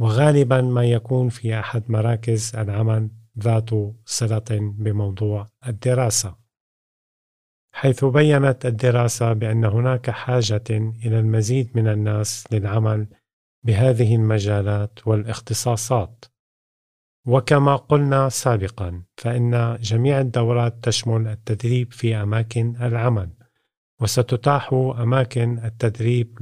وغالبا 0.00 0.60
ما 0.60 0.84
يكون 0.84 1.28
في 1.28 1.58
أحد 1.58 1.90
مراكز 1.90 2.56
العمل 2.56 3.10
ذات 3.38 3.70
صلة 4.04 4.44
بموضوع 4.50 5.46
الدراسة. 5.66 6.36
حيث 7.74 8.04
بينت 8.04 8.66
الدراسة 8.66 9.32
بأن 9.32 9.64
هناك 9.64 10.10
حاجة 10.10 10.64
إلى 10.70 11.18
المزيد 11.20 11.70
من 11.74 11.88
الناس 11.88 12.52
للعمل 12.52 13.06
بهذه 13.66 14.14
المجالات 14.14 15.06
والاختصاصات. 15.06 16.24
وكما 17.30 17.76
قلنا 17.76 18.28
سابقا 18.28 19.02
فإن 19.16 19.78
جميع 19.80 20.20
الدورات 20.20 20.84
تشمل 20.84 21.28
التدريب 21.28 21.92
في 21.92 22.16
أماكن 22.16 22.76
العمل 22.82 23.30
وستتاح 24.00 24.72
أماكن 24.98 25.58
التدريب 25.58 26.38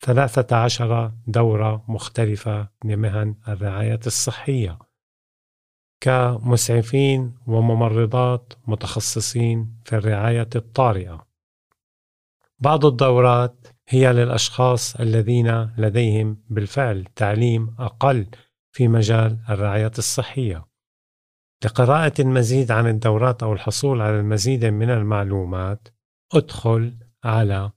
ثلاثة 0.00 0.56
عشر 0.56 1.12
دورة 1.26 1.84
مختلفة 1.88 2.68
لمهن 2.84 3.34
الرعاية 3.48 4.00
الصحية 4.06 4.78
كمسعفين 6.00 7.34
وممرضات 7.46 8.52
متخصصين 8.66 9.80
في 9.84 9.96
الرعاية 9.96 10.48
الطارئة. 10.56 11.26
بعض 12.58 12.86
الدورات 12.86 13.66
هي 13.88 14.12
للأشخاص 14.12 14.96
الذين 14.96 15.74
لديهم 15.78 16.42
بالفعل 16.48 17.04
تعليم 17.16 17.74
أقل 17.78 18.26
في 18.72 18.88
مجال 18.88 19.38
الرعاية 19.48 19.92
الصحية. 19.98 20.66
لقراءة 21.64 22.12
المزيد 22.20 22.70
عن 22.70 22.86
الدورات 22.86 23.42
أو 23.42 23.52
الحصول 23.52 24.00
على 24.00 24.20
المزيد 24.20 24.64
من 24.64 24.90
المعلومات 24.90 25.88
ادخل 26.34 26.98
على 27.24 27.70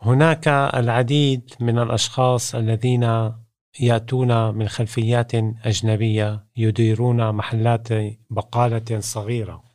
هناك 0.00 0.48
العديد 0.48 1.50
من 1.60 1.78
الأشخاص 1.78 2.54
الذين 2.54 3.32
يأتون 3.80 4.54
من 4.54 4.68
خلفيات 4.68 5.34
أجنبية 5.64 6.46
يديرون 6.56 7.32
محلات 7.34 7.88
بقالة 8.30 9.00
صغيرة. 9.00 9.68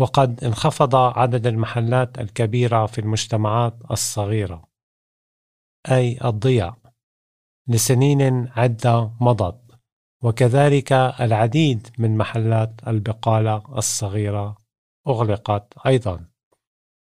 وقد 0.00 0.44
انخفض 0.44 0.96
عدد 0.96 1.46
المحلات 1.46 2.18
الكبيرة 2.18 2.86
في 2.86 3.00
المجتمعات 3.00 3.78
الصغيرة 3.90 4.68
أي 5.90 6.18
الضياع 6.24 6.76
لسنين 7.68 8.48
عدة 8.48 9.10
مضت 9.20 9.60
وكذلك 10.22 10.92
العديد 10.92 11.88
من 11.98 12.16
محلات 12.16 12.80
البقالة 12.88 13.78
الصغيرة 13.78 14.56
أغلقت 15.08 15.74
أيضا 15.86 16.29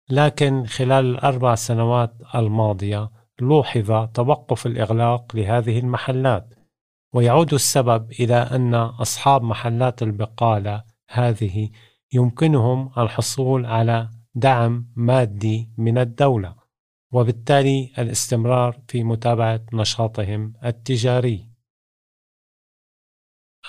لكن 0.09 0.65
خلال 0.65 1.05
الأربع 1.05 1.55
سنوات 1.55 2.13
الماضية 2.35 3.11
لوحظ 3.41 4.07
توقف 4.13 4.65
الإغلاق 4.65 5.35
لهذه 5.35 5.79
المحلات 5.79 6.53
ويعود 7.13 7.53
السبب 7.53 8.11
إلى 8.11 8.35
أن 8.35 8.75
أصحاب 8.75 9.43
محلات 9.43 10.03
البقالة 10.03 10.83
هذه 11.09 11.69
يمكنهم 12.13 12.91
الحصول 12.97 13.65
على 13.65 14.09
دعم 14.35 14.91
مادي 14.95 15.73
من 15.77 15.97
الدولة 15.97 16.55
وبالتالي 17.11 17.93
الاستمرار 17.97 18.81
في 18.87 19.03
متابعة 19.03 19.61
نشاطهم 19.73 20.53
التجاري. 20.65 21.49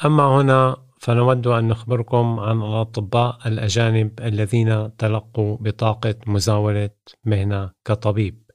أما 0.05 0.40
هنا 0.40 0.84
فنود 1.05 1.47
أن 1.47 1.69
نخبركم 1.69 2.40
عن 2.40 2.62
الأطباء 2.62 3.38
الأجانب 3.47 4.21
الذين 4.21 4.97
تلقوا 4.97 5.57
بطاقة 5.57 6.14
مزاولة 6.27 6.90
مهنة 7.25 7.71
كطبيب. 7.85 8.51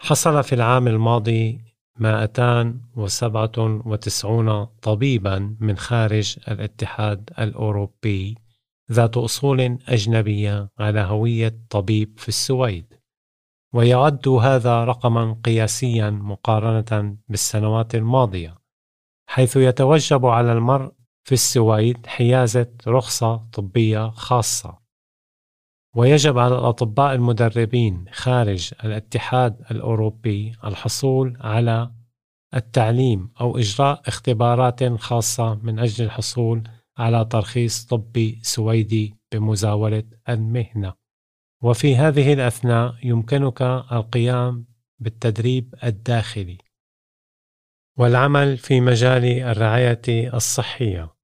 حصل 0.00 0.44
في 0.44 0.54
العام 0.54 0.88
الماضي 0.88 1.60
297 1.98 4.64
طبيبا 4.64 5.56
من 5.60 5.76
خارج 5.76 6.36
الاتحاد 6.48 7.30
الأوروبي 7.38 8.38
ذات 8.92 9.16
أصول 9.16 9.78
أجنبية 9.88 10.68
على 10.78 11.00
هوية 11.00 11.58
طبيب 11.70 12.18
في 12.18 12.28
السويد 12.28 12.94
ويعد 13.74 14.28
هذا 14.28 14.84
رقما 14.84 15.40
قياسيا 15.44 16.10
مقارنة 16.10 17.16
بالسنوات 17.28 17.94
الماضية 17.94 18.58
حيث 19.26 19.56
يتوجب 19.56 20.26
على 20.26 20.52
المرء 20.52 20.92
في 21.24 21.32
السويد 21.32 22.06
حيازة 22.06 22.70
رخصة 22.86 23.36
طبية 23.36 24.10
خاصة. 24.10 24.78
ويجب 25.96 26.38
على 26.38 26.58
الأطباء 26.58 27.14
المدربين 27.14 28.04
خارج 28.12 28.70
الاتحاد 28.84 29.64
الأوروبي 29.70 30.52
الحصول 30.64 31.36
على 31.40 31.90
التعليم 32.54 33.32
أو 33.40 33.58
إجراء 33.58 34.02
اختبارات 34.06 34.84
خاصة 34.84 35.54
من 35.54 35.78
أجل 35.78 36.04
الحصول 36.04 36.68
على 36.98 37.24
ترخيص 37.24 37.84
طبي 37.84 38.40
سويدي 38.42 39.14
بمزاولة 39.32 40.04
المهنة. 40.28 40.92
وفي 41.62 41.96
هذه 41.96 42.32
الأثناء 42.32 42.94
يمكنك 43.02 43.62
القيام 43.92 44.66
بالتدريب 44.98 45.74
الداخلي. 45.84 46.58
والعمل 47.98 48.58
في 48.58 48.80
مجال 48.80 49.24
الرعاية 49.24 50.34
الصحية 50.34 51.14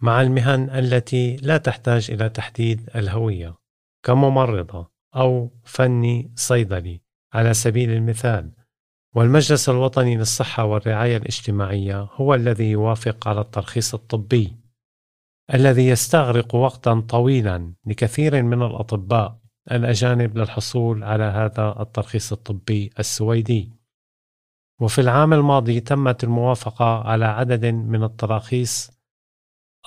مع 0.00 0.22
المهن 0.22 0.70
التي 0.70 1.36
لا 1.36 1.56
تحتاج 1.56 2.10
إلى 2.10 2.28
تحديد 2.28 2.90
الهوية 2.96 3.54
كممرضة 4.02 4.90
أو 5.16 5.50
فني 5.64 6.32
صيدلي 6.36 7.00
على 7.34 7.54
سبيل 7.54 7.90
المثال. 7.90 8.52
والمجلس 9.14 9.68
الوطني 9.68 10.16
للصحة 10.16 10.64
والرعاية 10.64 11.16
الاجتماعية 11.16 12.08
هو 12.14 12.34
الذي 12.34 12.70
يوافق 12.70 13.28
على 13.28 13.40
الترخيص 13.40 13.94
الطبي 13.94 14.56
الذي 15.54 15.88
يستغرق 15.88 16.54
وقتا 16.54 17.00
طويلا 17.08 17.74
لكثير 17.86 18.42
من 18.42 18.62
الأطباء 18.62 19.38
الأجانب 19.72 20.38
للحصول 20.38 21.04
على 21.04 21.24
هذا 21.24 21.76
الترخيص 21.80 22.32
الطبي 22.32 22.90
السويدي. 22.98 23.83
وفي 24.80 25.00
العام 25.00 25.32
الماضي 25.32 25.80
تمت 25.80 26.24
الموافقة 26.24 27.08
على 27.08 27.24
عدد 27.24 27.66
من 27.66 28.04
التراخيص 28.04 28.90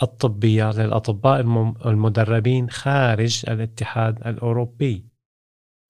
الطبية 0.04 0.72
للأطباء 0.72 1.42
المدربين 1.86 2.70
خارج 2.70 3.44
الاتحاد 3.48 4.28
الأوروبي. 4.28 5.06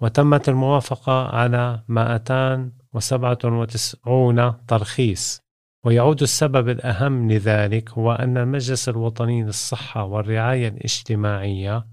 وتمت 0.02 0.50
الموافقة 0.50 1.28
على 1.28 1.84
297 1.88 4.66
ترخيص. 4.68 5.42
ويعود 5.86 6.22
السبب 6.22 6.70
الأهم 6.70 7.32
لذلك 7.32 7.90
هو 7.90 8.12
أن 8.12 8.38
المجلس 8.38 8.90
الوطني 8.90 9.44
للصحة 9.44 10.04
والرعاية 10.04 10.68
الاجتماعية 10.68 11.88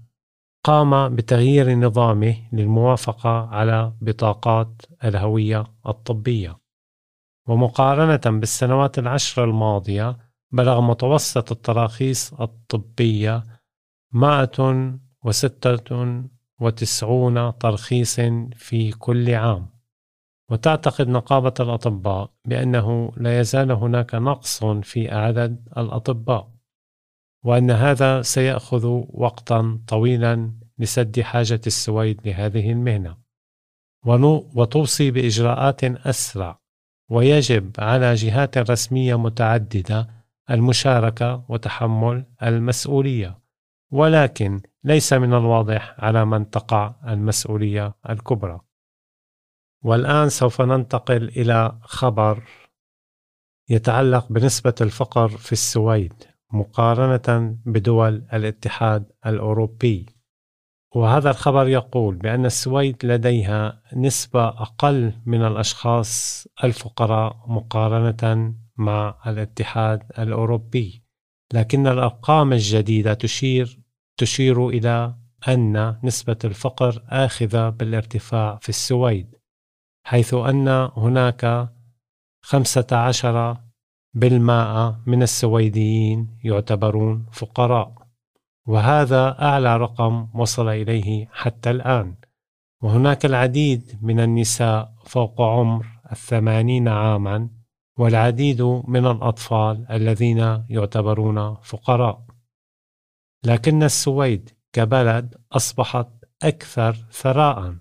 قام 0.65 1.15
بتغيير 1.15 1.75
نظامه 1.75 2.35
للموافقة 2.53 3.47
على 3.47 3.93
بطاقات 4.01 4.81
الهوية 5.03 5.63
الطبية. 5.87 6.64
ومقارنة 7.47 8.39
بالسنوات 8.39 8.99
العشر 8.99 9.43
الماضية 9.43 10.17
بلغ 10.51 10.81
متوسط 10.81 11.51
التراخيص 11.51 12.33
الطبية 12.33 13.43
196 14.11 16.29
ترخيص 17.59 18.19
في 18.55 18.91
كل 18.91 19.33
عام. 19.33 19.75
وتعتقد 20.51 21.07
نقابة 21.07 21.53
الأطباء 21.59 22.31
بأنه 22.45 23.11
لا 23.17 23.39
يزال 23.39 23.71
هناك 23.71 24.15
نقص 24.15 24.63
في 24.63 25.11
عدد 25.11 25.69
الأطباء 25.77 26.51
وأن 27.43 27.71
هذا 27.71 28.21
سيأخذ 28.21 28.85
وقتا 29.09 29.79
طويلا 29.87 30.51
لسد 30.77 31.19
حاجة 31.19 31.61
السويد 31.67 32.27
لهذه 32.27 32.71
المهنة. 32.71 33.17
وتوصي 34.55 35.11
بإجراءات 35.11 35.83
أسرع 35.83 36.64
ويجب 37.09 37.71
على 37.79 38.13
جهات 38.13 38.57
رسمية 38.57 39.15
متعددة 39.17 40.09
المشاركة 40.49 41.45
وتحمل 41.49 42.25
المسؤولية. 42.43 43.39
ولكن 43.91 44.61
ليس 44.83 45.13
من 45.13 45.33
الواضح 45.33 45.95
على 45.97 46.25
من 46.25 46.49
تقع 46.49 46.95
المسؤولية 47.07 47.95
الكبرى. 48.09 48.61
والآن 49.83 50.29
سوف 50.29 50.61
ننتقل 50.61 51.29
إلى 51.29 51.79
خبر 51.81 52.43
يتعلق 53.69 54.31
بنسبة 54.31 54.75
الفقر 54.81 55.29
في 55.29 55.51
السويد 55.51 56.13
مقارنة 56.53 57.57
بدول 57.65 58.25
الاتحاد 58.33 59.11
الأوروبي. 59.25 60.14
وهذا 60.95 61.29
الخبر 61.29 61.67
يقول 61.67 62.15
بأن 62.15 62.45
السويد 62.45 63.05
لديها 63.05 63.81
نسبة 63.95 64.47
أقل 64.47 65.13
من 65.25 65.45
الأشخاص 65.45 66.47
الفقراء 66.63 67.43
مقارنة 67.47 68.53
مع 68.77 69.15
الاتحاد 69.27 70.03
الأوروبي 70.19 71.03
لكن 71.53 71.87
الأرقام 71.87 72.53
الجديدة 72.53 73.13
تشير 73.13 73.79
تشير 74.17 74.69
إلى 74.69 75.15
أن 75.47 75.99
نسبة 76.03 76.37
الفقر 76.43 77.03
آخذة 77.09 77.69
بالارتفاع 77.69 78.59
في 78.61 78.69
السويد 78.69 79.35
حيث 80.05 80.33
أن 80.33 80.67
هناك 80.97 81.69
خمسة 82.41 82.87
عشر 82.91 83.57
بالمائة 84.13 85.01
من 85.05 85.23
السويديين 85.23 86.37
يعتبرون 86.43 87.25
فقراء. 87.31 88.04
وهذا 88.67 89.41
أعلى 89.41 89.77
رقم 89.77 90.27
وصل 90.33 90.69
إليه 90.69 91.27
حتى 91.31 91.71
الآن. 91.71 92.15
وهناك 92.83 93.25
العديد 93.25 93.99
من 94.01 94.19
النساء 94.19 94.93
فوق 95.05 95.41
عمر 95.41 95.85
الثمانين 96.11 96.87
عاما 96.87 97.49
والعديد 97.97 98.61
من 98.87 99.05
الأطفال 99.05 99.85
الذين 99.91 100.63
يعتبرون 100.69 101.55
فقراء. 101.55 102.25
لكن 103.45 103.83
السويد 103.83 104.49
كبلد 104.73 105.35
أصبحت 105.51 106.07
أكثر 106.43 106.93
ثراء 107.11 107.75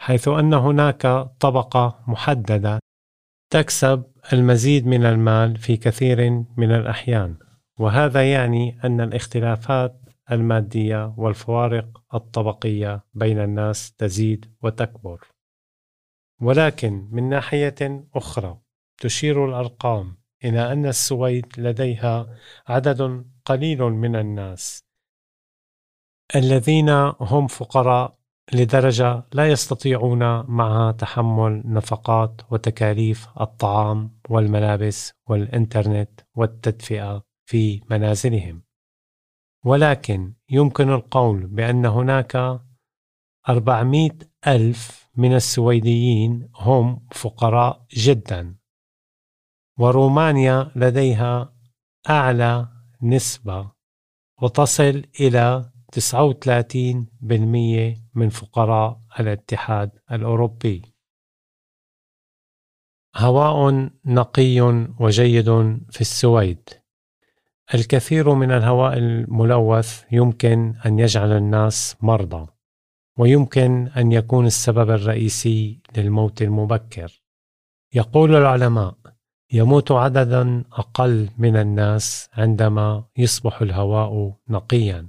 حيث 0.00 0.28
أن 0.28 0.54
هناك 0.54 1.06
طبقة 1.40 2.04
محددة 2.06 2.78
تكسب 3.52 4.04
المزيد 4.32 4.86
من 4.86 5.04
المال 5.04 5.56
في 5.56 5.76
كثير 5.76 6.30
من 6.56 6.72
الأحيان. 6.72 7.47
وهذا 7.78 8.32
يعني 8.32 8.80
أن 8.84 9.00
الاختلافات 9.00 10.00
المادية 10.30 11.14
والفوارق 11.16 12.02
الطبقية 12.14 13.04
بين 13.14 13.38
الناس 13.38 13.92
تزيد 13.92 14.54
وتكبر. 14.62 15.20
ولكن 16.40 17.08
من 17.10 17.28
ناحية 17.28 18.08
أخرى 18.14 18.58
تشير 18.98 19.48
الأرقام 19.48 20.16
إلى 20.44 20.72
أن 20.72 20.86
السويد 20.86 21.46
لديها 21.58 22.36
عدد 22.68 23.24
قليل 23.44 23.82
من 23.82 24.16
الناس 24.16 24.88
الذين 26.36 26.90
هم 27.20 27.46
فقراء 27.46 28.18
لدرجة 28.52 29.24
لا 29.32 29.48
يستطيعون 29.48 30.18
معها 30.50 30.92
تحمل 30.92 31.62
نفقات 31.64 32.40
وتكاليف 32.50 33.28
الطعام 33.40 34.18
والملابس 34.28 35.12
والإنترنت 35.28 36.20
والتدفئة. 36.34 37.27
في 37.48 37.80
منازلهم. 37.90 38.62
ولكن 39.64 40.34
يمكن 40.50 40.88
القول 40.88 41.46
بأن 41.46 41.86
هناك 41.86 42.60
400 43.48 44.10
ألف 44.46 45.10
من 45.16 45.34
السويديين 45.34 46.48
هم 46.54 47.06
فقراء 47.12 47.86
جدا 47.94 48.56
ورومانيا 49.78 50.72
لديها 50.76 51.54
أعلى 52.10 52.68
نسبة 53.02 53.72
وتصل 54.42 55.02
إلى 55.20 55.72
39% 55.92 58.02
من 58.14 58.28
فقراء 58.28 59.00
الاتحاد 59.20 59.90
الأوروبي. 60.12 60.82
هواء 63.16 63.90
نقي 64.04 64.60
وجيد 65.00 65.50
في 65.90 66.00
السويد. 66.00 66.87
الكثير 67.74 68.34
من 68.34 68.52
الهواء 68.52 68.98
الملوث 68.98 70.04
يمكن 70.12 70.74
أن 70.86 70.98
يجعل 70.98 71.32
الناس 71.32 71.96
مرضى 72.00 72.46
ويمكن 73.18 73.88
أن 73.96 74.12
يكون 74.12 74.46
السبب 74.46 74.90
الرئيسي 74.90 75.80
للموت 75.96 76.42
المبكر. 76.42 77.22
يقول 77.94 78.36
العلماء 78.36 78.94
يموت 79.52 79.92
عددا 79.92 80.64
أقل 80.72 81.30
من 81.38 81.56
الناس 81.56 82.28
عندما 82.32 83.04
يصبح 83.16 83.62
الهواء 83.62 84.34
نقيا. 84.48 85.06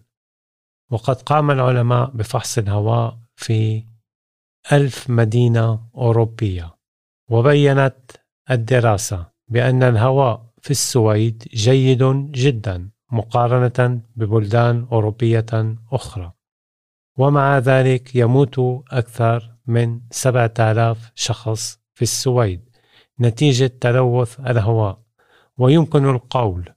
وقد 0.92 1.16
قام 1.16 1.52
العلماء 1.52 2.10
بفحص 2.10 2.58
الهواء 2.58 3.20
في 3.36 3.86
ألف 4.72 5.10
مدينة 5.10 5.90
أوروبية 5.96 6.78
وبينت 7.30 8.12
الدراسة 8.52 9.32
بأن 9.48 9.84
الهواء 9.84 10.49
في 10.62 10.72
السويد 10.72 11.44
جيد 11.54 12.04
جدا 12.32 12.90
مقارنة 13.12 14.02
ببلدان 14.16 14.88
أوروبية 14.92 15.76
أخرى. 15.92 16.34
ومع 17.18 17.58
ذلك 17.58 18.16
يموت 18.16 18.60
أكثر 18.92 19.56
من 19.68 20.02
7000 20.12 21.12
شخص 21.16 21.80
في 21.94 22.02
السويد. 22.02 22.70
نتيجة 23.20 23.68
تلوث 23.82 24.40
الهواء. 24.40 25.02
ويمكن 25.58 26.10
القول 26.10 26.74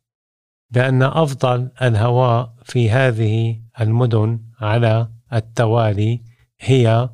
بأن 0.70 1.02
أفضل 1.02 1.70
الهواء 1.82 2.54
في 2.64 2.90
هذه 2.90 3.62
المدن 3.80 4.40
على 4.60 5.08
التوالي 5.32 6.22
هي 6.60 7.10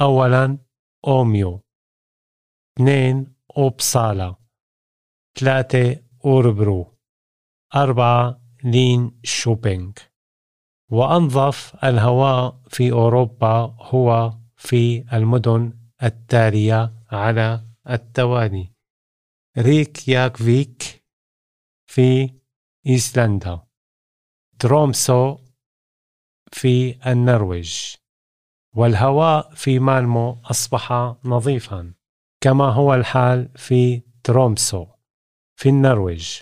أولا 0.00 0.58
أوميو. 1.06 1.60
اثنين 2.76 3.34
أوبسالا. 3.56 4.34
ثلاثة 5.38 6.01
أوربرو. 6.24 6.98
أربعة 7.74 8.40
لين 8.64 9.20
شوبينغ. 9.24 9.92
وأنظف 10.90 11.84
الهواء 11.84 12.60
في 12.68 12.92
أوروبا 12.92 13.76
هو 13.80 14.38
في 14.56 15.04
المدن 15.16 15.78
التالية 16.02 16.92
على 17.12 17.64
التوالي. 17.90 18.72
ريكيافيك 19.58 21.04
في 21.86 22.34
إيسلندا. 22.86 23.60
ترومسو 24.58 25.38
في 26.52 26.98
النرويج. 27.10 27.96
والهواء 28.76 29.54
في 29.54 29.78
مالمو 29.78 30.42
أصبح 30.44 30.92
نظيفا. 31.24 31.94
كما 32.40 32.64
هو 32.64 32.94
الحال 32.94 33.48
في 33.56 34.02
ترومسو. 34.24 34.91
في 35.62 35.68
النرويج 35.68 36.40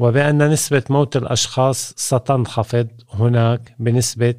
وبأن 0.00 0.50
نسبة 0.50 0.82
موت 0.90 1.16
الأشخاص 1.16 1.94
ستنخفض 1.96 2.88
هناك 3.10 3.74
بنسبة 3.78 4.34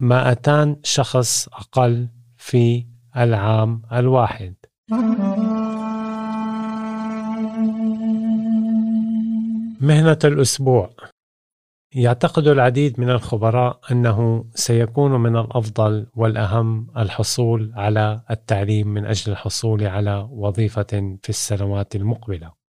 200 0.00 0.76
شخص 0.82 1.48
أقل 1.48 2.08
في 2.36 2.86
العام 3.16 3.82
الواحد. 3.92 4.54
مهنة 9.80 10.18
الأسبوع. 10.24 10.90
يعتقد 11.94 12.48
العديد 12.48 13.00
من 13.00 13.10
الخبراء 13.10 13.80
أنه 13.92 14.44
سيكون 14.54 15.10
من 15.10 15.36
الأفضل 15.36 16.06
والأهم 16.14 16.86
الحصول 16.96 17.72
على 17.74 18.20
التعليم 18.30 18.88
من 18.88 19.06
أجل 19.06 19.32
الحصول 19.32 19.86
على 19.86 20.28
وظيفة 20.30 21.18
في 21.22 21.28
السنوات 21.28 21.96
المقبلة. 21.96 22.65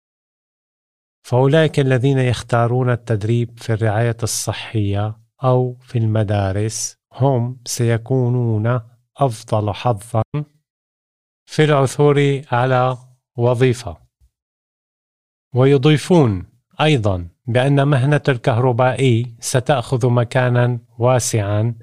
فأولئك 1.27 1.79
الذين 1.79 2.17
يختارون 2.19 2.89
التدريب 2.89 3.59
في 3.59 3.73
الرعاية 3.73 4.17
الصحية 4.23 5.19
أو 5.43 5.77
في 5.81 5.97
المدارس 5.97 6.97
هم 7.13 7.61
سيكونون 7.65 8.81
أفضل 9.17 9.73
حظا 9.73 10.23
في 11.45 11.63
العثور 11.63 12.41
على 12.51 12.97
وظيفة. 13.37 13.97
ويضيفون 15.55 16.45
أيضا 16.81 17.27
بأن 17.47 17.87
مهنة 17.87 18.23
الكهربائي 18.29 19.35
ستأخذ 19.39 20.09
مكانا 20.09 20.79
واسعا 20.97 21.75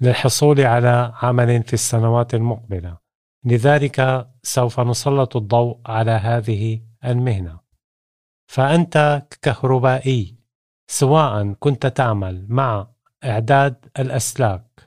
للحصول 0.00 0.60
على 0.60 1.12
عمل 1.22 1.62
في 1.62 1.72
السنوات 1.72 2.34
المقبلة. 2.34 2.98
لذلك 3.44 4.28
سوف 4.42 4.80
نسلط 4.80 5.36
الضوء 5.36 5.80
على 5.86 6.10
هذه 6.10 6.80
المهنة. 7.04 7.67
فأنت 8.48 9.22
ككهربائي 9.30 10.36
سواء 10.90 11.52
كنت 11.52 11.86
تعمل 11.86 12.46
مع 12.48 12.88
إعداد 13.24 13.86
الأسلاك 13.98 14.86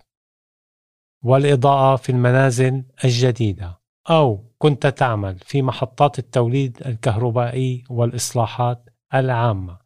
والإضاءة 1.24 1.96
في 1.96 2.12
المنازل 2.12 2.84
الجديدة 3.04 3.80
أو 4.10 4.52
كنت 4.58 4.88
تعمل 4.88 5.40
في 5.40 5.62
محطات 5.62 6.20
التوليد 6.20 6.78
الكهربائي 6.86 7.84
والإصلاحات 7.90 8.90
العامة 9.14 9.78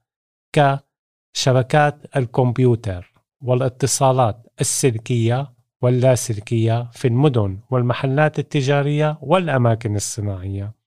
كشبكات 0.54 2.16
الكمبيوتر 2.16 3.14
والاتصالات 3.42 4.48
السلكية 4.62 5.54
واللاسلكية 5.82 6.90
في 6.92 7.08
المدن 7.08 7.60
والمحلات 7.70 8.40
التجارية 8.40 9.18
والأماكن 9.22 9.96
الصناعية. 9.96 10.85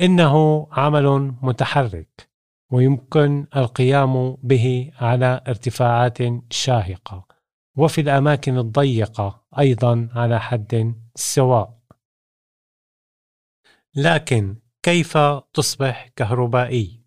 إنه 0.00 0.66
عمل 0.72 1.34
متحرك 1.42 2.28
ويمكن 2.72 3.46
القيام 3.56 4.36
به 4.42 4.92
على 4.96 5.40
ارتفاعات 5.48 6.18
شاهقة 6.50 7.26
وفي 7.76 8.00
الأماكن 8.00 8.58
الضيقة 8.58 9.44
أيضا 9.58 10.08
على 10.14 10.40
حد 10.40 10.94
سواء. 11.14 11.78
لكن 13.94 14.56
كيف 14.82 15.18
تصبح 15.52 16.08
كهربائي؟ 16.16 17.02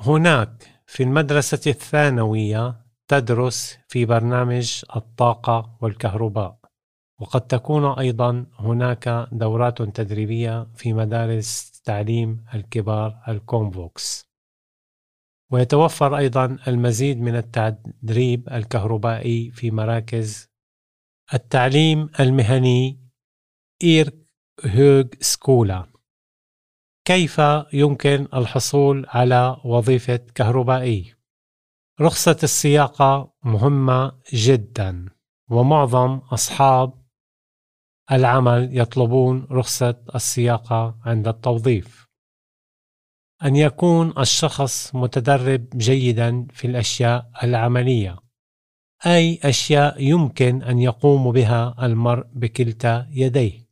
هناك 0.00 0.82
في 0.86 1.02
المدرسة 1.02 1.70
الثانوية 1.70 2.86
تدرس 3.08 3.78
في 3.88 4.04
برنامج 4.04 4.82
الطاقة 4.96 5.76
والكهرباء 5.80 6.59
وقد 7.20 7.40
تكون 7.40 7.84
أيضا 7.84 8.46
هناك 8.58 9.28
دورات 9.32 9.82
تدريبية 9.82 10.68
في 10.74 10.92
مدارس 10.92 11.80
تعليم 11.84 12.44
الكبار 12.54 13.22
ال 13.28 13.43
Komvux 13.43 14.30
ويتوفر 15.52 16.16
أيضا 16.16 16.58
المزيد 16.68 17.20
من 17.20 17.36
التدريب 17.36 18.48
الكهربائي 18.48 19.50
في 19.50 19.70
مراكز 19.70 20.50
التعليم 21.34 22.10
المهني 22.20 23.00
yrkeshögskola 23.82 25.86
كيف 27.04 27.40
يمكن 27.72 28.28
الحصول 28.34 29.06
على 29.08 29.60
وظيفة 29.64 30.16
كهربائي؟ 30.34 31.14
رخصة 32.00 32.36
السياقة 32.42 33.32
مهمة 33.44 34.12
جدا 34.34 35.08
ومعظم 35.50 36.20
أصحاب 36.32 36.99
العمل 38.12 38.78
يطلبون 38.78 39.46
رخصة 39.50 39.96
السياقة 40.14 40.96
عند 41.04 41.28
التوظيف. 41.28 42.06
أن 43.44 43.56
يكون 43.56 44.12
الشخص 44.18 44.94
متدرب 44.94 45.66
جيدا 45.76 46.46
في 46.52 46.66
الأشياء 46.66 47.30
العملية، 47.42 48.16
أي 49.06 49.40
أشياء 49.44 50.02
يمكن 50.02 50.62
أن 50.62 50.78
يقوم 50.78 51.32
بها 51.32 51.86
المرء 51.86 52.26
بكلتا 52.32 53.06
يديه. 53.10 53.70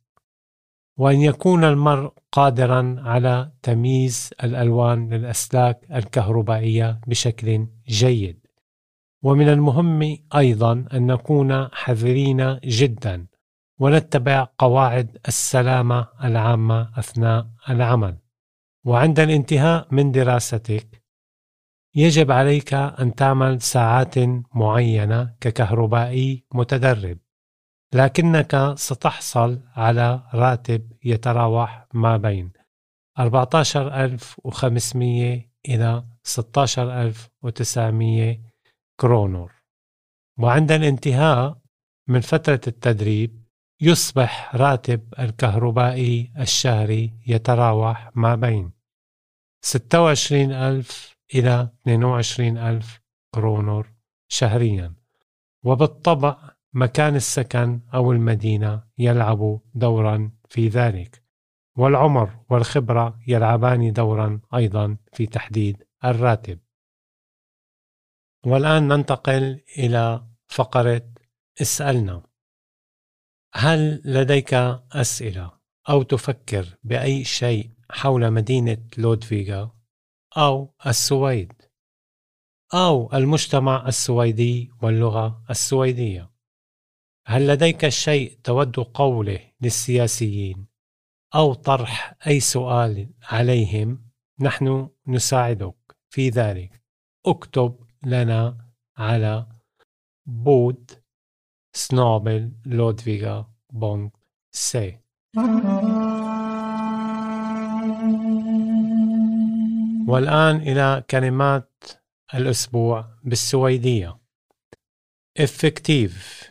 وأن 0.97 1.21
يكون 1.21 1.63
المرء 1.63 2.13
قادرا 2.31 2.95
على 2.99 3.51
تمييز 3.61 4.29
الألوان 4.43 5.09
للأسلاك 5.09 5.87
الكهربائية 5.91 7.01
بشكل 7.07 7.67
جيد 7.87 8.39
ومن 9.23 9.49
المهم 9.49 10.17
أيضا 10.35 10.85
أن 10.93 11.07
نكون 11.07 11.67
حذرين 11.67 12.59
جدا 12.63 13.27
ونتبع 13.79 14.47
قواعد 14.57 15.17
السلامة 15.27 16.07
العامة 16.23 16.99
أثناء 16.99 17.47
العمل. 17.69 18.17
وعند 18.85 19.19
الانتهاء 19.19 19.87
من 19.91 20.11
دراستك 20.11 21.03
يجب 21.95 22.31
عليك 22.31 22.73
أن 22.73 23.15
تعمل 23.15 23.61
ساعات 23.61 24.15
معينة 24.55 25.35
ككهربائي 25.41 26.45
متدرب 26.53 27.17
لكنك 27.93 28.73
ستحصل 28.77 29.61
على 29.75 30.23
راتب 30.33 30.91
يتراوح 31.03 31.87
ما 31.93 32.17
بين 32.17 32.51
14500 33.19 35.49
إلى 35.69 36.05
16900 36.23 38.39
كرونور 38.99 39.53
وعند 40.37 40.71
الانتهاء 40.71 41.57
من 42.07 42.21
فترة 42.21 42.61
التدريب 42.67 43.38
يصبح 43.81 44.55
راتب 44.55 45.13
الكهربائي 45.19 46.33
الشهري 46.39 47.13
يتراوح 47.27 48.11
ما 48.15 48.35
بين 48.35 48.71
26000 49.61 51.17
إلى 51.35 51.69
22000 51.87 53.01
كرونور 53.35 53.93
شهريا. 54.27 54.93
وبالطبع 55.63 56.37
مكان 56.73 57.15
السكن 57.15 57.81
أو 57.93 58.11
المدينة 58.11 58.83
يلعب 58.97 59.61
دورا 59.73 60.31
في 60.49 60.67
ذلك 60.67 61.23
والعمر 61.77 62.39
والخبرة 62.49 63.19
يلعبان 63.27 63.93
دورا 63.93 64.41
أيضا 64.55 64.97
في 65.13 65.25
تحديد 65.25 65.83
الراتب. 66.05 66.59
والآن 68.45 68.87
ننتقل 68.87 69.61
إلى 69.77 70.27
فقرة 70.47 71.09
اسألنا. 71.61 72.28
هل 73.53 74.01
لديك 74.05 74.53
أسئلة 74.91 75.51
أو 75.89 76.03
تفكر 76.03 76.77
بأي 76.83 77.23
شيء 77.23 77.71
حول 77.91 78.31
مدينة 78.31 78.87
لودفيغا 78.97 79.75
أو 80.37 80.73
السويد 80.87 81.53
أو 82.73 83.13
المجتمع 83.13 83.87
السويدي 83.87 84.71
واللغة 84.81 85.43
السويدية؟ 85.49 86.31
هل 87.25 87.47
لديك 87.47 87.89
شيء 87.89 88.39
تود 88.43 88.75
قوله 88.75 89.39
للسياسيين 89.61 90.67
أو 91.35 91.53
طرح 91.53 92.15
أي 92.27 92.39
سؤال 92.39 93.09
عليهم؟ 93.23 94.09
نحن 94.39 94.89
نساعدك 95.07 95.97
في 96.09 96.29
ذلك. 96.29 96.83
اكتب 97.25 97.87
لنا 98.03 98.71
على 98.97 99.47
podd 100.25 100.98
snabel-a 101.79 102.51
Ludvika 102.65 103.53
punkt 103.73 104.11
se 104.51 104.99
والآن 110.07 110.55
إلى 110.55 111.03
كلمات 111.09 111.83
الأسبوع 112.33 113.17
بالسويدية. 113.23 114.19
Effektiv 115.39 116.47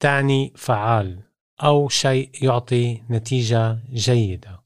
تعني 0.00 0.52
فعال 0.56 1.22
أو 1.60 1.88
شيء 1.88 2.44
يعطي 2.44 3.02
نتيجة 3.10 3.78
جيدة. 3.92 4.64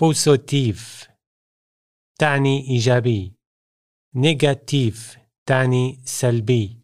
Positiv 0.00 1.08
تعني 2.18 2.70
إيجابي. 2.70 3.34
Negativ 4.14 5.18
تعني 5.46 6.00
سلبي. 6.04 6.79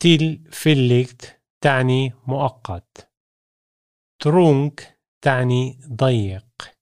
Tillfälligt 0.00 1.42
تعني 1.60 2.12
مؤقت. 2.26 3.12
Trång 4.20 5.00
تعني 5.24 5.80
ضيق. 5.86 6.74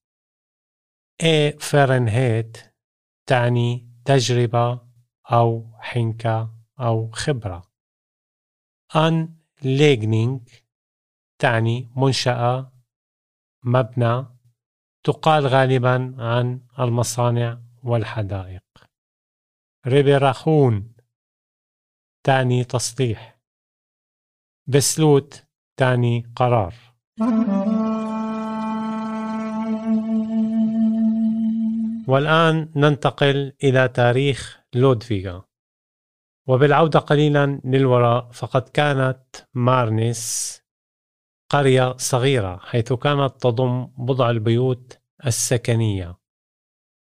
Erfarenhet 1.23 2.59
تعني 3.27 3.91
تجربة 4.05 4.89
أو 5.33 5.77
حنكة 5.79 6.55
أو 6.81 7.11
خبرة. 7.11 7.73
Anläggning 8.97 10.49
تعني 11.39 11.89
منشأة. 11.97 12.73
مبنى 13.65 14.27
تقال 15.05 15.47
غالبا 15.47 16.17
عن 16.19 16.67
المصانع 16.79 17.63
والحدائق. 17.83 18.65
ريبراخون 19.87 20.96
تعني 22.27 22.65
تصليح. 22.65 23.41
بسلوت 24.67 25.45
تعني 25.77 26.33
قرار. 26.37 26.75
والآن 32.09 32.73
ننتقل 32.77 33.53
إلى 33.65 33.89
تاريخ 33.89 34.61
لودفيغا. 34.75 35.45
وبالعودة 36.47 36.99
قليلا 36.99 37.61
للوراء 37.65 38.31
فقد 38.31 38.69
كانت 38.69 39.27
مارنس 39.55 40.63
قرية 41.51 41.97
صغيرة 41.97 42.57
حيث 42.57 42.93
كانت 42.93 43.35
تضم 43.41 43.87
بضع 43.87 44.31
البيوت 44.31 44.99
السكنية. 45.27 46.17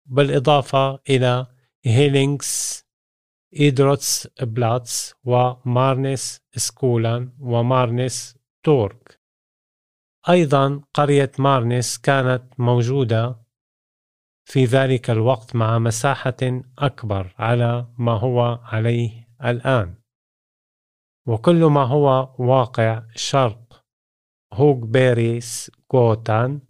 بالإضافة 0.05 0.99
إلى 1.09 1.47
Hillängens 1.85 2.86
idrottsplats 3.59 4.27
و 4.41 5.15
Marnässkolan 5.23 6.41
و 6.55 7.33
Marnäs 7.39 8.37
torg 8.63 9.19
أيضا 10.29 10.81
قرية 10.93 11.31
مارنس 11.39 11.97
كانت 11.97 12.43
موجودة 12.57 13.47
في 14.45 14.65
ذلك 14.65 15.09
الوقت 15.09 15.55
مع 15.55 15.79
مساحة 15.79 16.61
أكبر 16.79 17.35
على 17.37 17.87
ما 17.97 18.11
هو 18.11 18.59
عليه 18.63 19.27
الآن 19.45 19.95
وكل 21.27 21.65
ما 21.65 21.83
هو 21.83 22.35
واقع 22.39 23.03
شرق 23.15 23.85
هوغ 24.53 24.75
بيريس 24.75 25.71
كوتان 25.87 26.61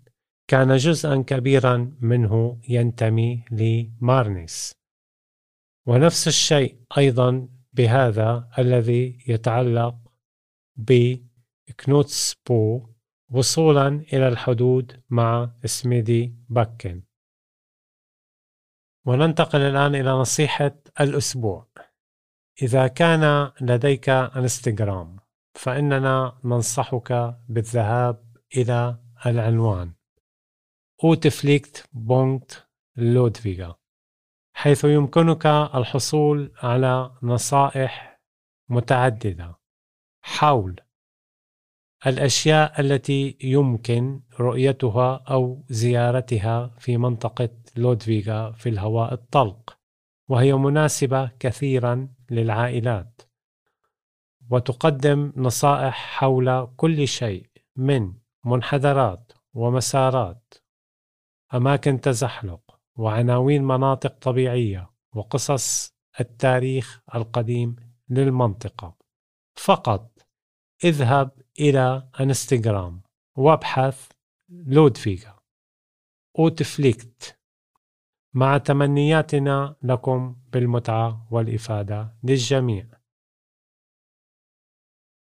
كان 0.47 0.77
جزءا 0.77 1.21
كبيرا 1.27 1.97
منه 2.01 2.61
ينتمي 2.69 3.45
لمارنس 3.51 4.73
ونفس 5.87 6.27
الشيء 6.27 6.81
أيضا 6.97 7.49
بهذا 7.73 8.49
الذي 8.59 9.19
يتعلق 9.27 9.95
بكنوتسبو 11.69 12.89
وصولا 13.31 13.87
إلى 13.87 14.27
الحدود 14.27 15.03
مع 15.09 15.51
سميدي 15.65 16.35
باكن 16.49 17.03
وننتقل 19.05 19.59
الآن 19.59 19.95
إلى 19.95 20.09
نصيحة 20.09 20.75
الأسبوع. 20.99 21.67
إذا 22.61 22.87
كان 22.87 23.51
لديك 23.61 24.09
انستغرام 24.09 25.19
فإننا 25.53 26.39
ننصحك 26.43 27.39
بالذهاب 27.49 28.35
إلى 28.57 28.99
العنوان 29.25 29.93
لودفيغا. 32.97 33.86
حيث 34.57 34.83
يمكنك 34.83 35.45
الحصول 35.45 36.51
على 36.63 37.11
نصائح 37.23 38.21
متعددة. 38.69 39.59
حول 40.21 40.81
الأشياء 42.07 42.81
التي 42.81 43.37
يمكن 43.43 44.21
رؤيتها 44.39 45.23
أو 45.29 45.63
زيارتها 45.69 46.75
في 46.79 46.97
منطقة 46.97 47.49
لودفيغا 47.75 48.51
في 48.51 48.69
الهواء 48.69 49.13
الطلق 49.13 49.77
وهي 50.27 50.53
مناسبة 50.53 51.31
كثيرا 51.39 52.09
للعائلات. 52.31 53.21
وتقدم 54.49 55.33
نصائح 55.35 55.95
حول 55.95 56.67
كل 56.77 57.07
شيء 57.07 57.49
من 57.75 58.13
منحدرات 58.45 59.31
ومسارات 59.53 60.53
أماكن 61.53 62.01
تزحلق 62.01 62.66
وعناوين 62.97 63.63
مناطق 63.63 64.19
طبيعية 64.19 64.91
وقصص 65.15 65.93
التاريخ 66.19 67.01
القديم 67.15 67.75
للمنطقة. 68.09 68.97
فقط 69.55 70.27
اذهب 70.83 71.31
إلى 71.59 72.09
انستغرام 72.19 73.01
وابحث 73.35 74.11
Ludvika. 74.49 75.39
Utflykt. 76.39 77.39
مع 78.33 78.57
تمنياتنا 78.57 79.75
لكم 79.83 80.35
بالمتعة 80.47 81.27
والإفادة 81.31 82.17
للجميع. 82.23 82.87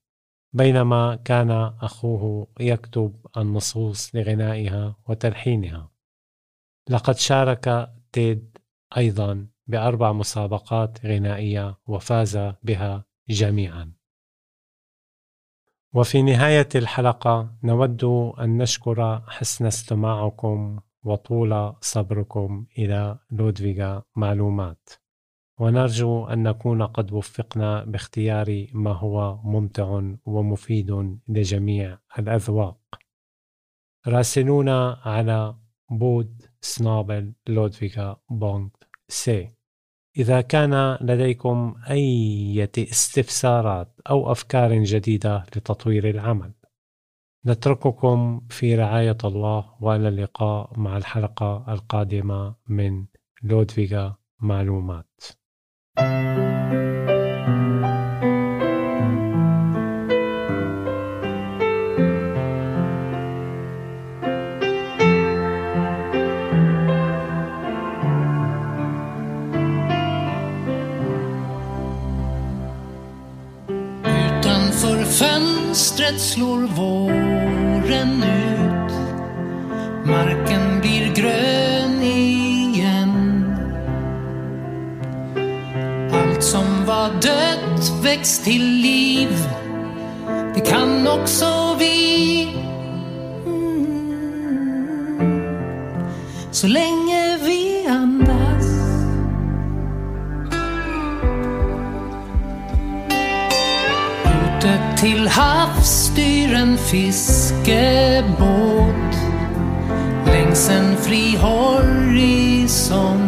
بينما 0.54 1.16
كان 1.16 1.52
أخوه 1.82 2.48
يكتب 2.60 3.26
النصوص 3.38 4.16
لغنائها 4.16 4.96
وتلحينها. 5.08 5.92
لقد 6.90 7.16
شارك 7.16 7.94
تيد 8.12 8.58
أيضا 8.98 9.48
بأربع 9.68 10.12
مسابقات 10.12 11.06
غنائية 11.06 11.78
وفاز 11.88 12.38
بها 12.64 13.06
جميعا. 13.30 14.01
وفي 15.94 16.22
نهاية 16.22 16.70
الحلقة 16.76 17.56
نود 17.64 18.04
أن 18.40 18.58
نشكر 18.58 19.22
حسن 19.28 19.66
استماعكم 19.66 20.80
وطول 21.04 21.74
صبركم 21.82 22.66
إلى 22.78 23.20
لودفيغا 23.32 24.04
معلومات. 24.16 24.90
ونرجو 25.60 26.26
أن 26.26 26.44
نكون 26.44 26.84
قد 26.84 27.12
وفقنا 27.14 27.84
باختيار 27.84 28.68
ما 28.74 28.92
هو 28.92 29.42
ممتع 29.44 30.02
ومفيد 30.26 31.20
لجميع 31.28 31.98
الأذواق. 32.20 32.80
راسلونا 34.08 35.02
على 35.06 35.56
podd 35.90 36.42
snabel-a 36.62 37.34
Ludvika 37.48 38.18
punkt 38.30 38.88
se. 39.08 39.61
إذا 40.18 40.42
كان 40.42 40.98
لديكم 41.02 41.76
أي 41.90 42.70
استفسارات 42.78 44.00
أو 44.10 44.32
أفكار 44.32 44.84
جديدة 44.84 45.46
لتطوير 45.56 46.10
العمل 46.10 46.54
نترككم 47.46 48.42
في 48.50 48.76
رعاية 48.76 49.18
الله 49.26 49.76
وإلى 49.82 50.08
اللقاء 50.08 50.80
مع 50.80 50.98
الحلقة 50.98 51.66
القادمة 51.74 52.56
من 52.68 53.06
لودفيغا 53.44 54.16
معلومات. 54.42 55.22
Fönstret 75.72 76.22
slår 76.22 76.60
våren 76.60 78.24
ut. 78.24 78.94
Marken 80.06 80.82
blir 80.82 81.14
grön 81.16 82.02
igen. 82.02 83.46
Allt 86.14 86.44
som 86.44 86.86
var 86.86 87.10
dött 87.10 88.04
väcks 88.04 88.40
till 88.40 88.64
liv. 88.64 89.48
Det 90.56 90.62
kan 90.62 91.08
också 91.08 91.76
vi. 91.80 92.44
Mm. 93.46 94.82
Så 96.52 96.68
länge 96.68 97.01
till 105.02 105.28
havs 105.28 105.90
styr 105.90 106.54
en 106.54 106.78
fiskebåt 106.78 107.72
längs 110.26 110.70
en 110.70 110.98
fri 110.98 111.38
horisont. 111.38 113.22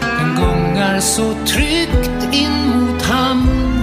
Den 0.00 0.36
gungar 0.36 1.00
så 1.00 1.34
tryggt 1.46 2.34
in 2.34 2.70
mot 2.74 3.02
hamn 3.02 3.82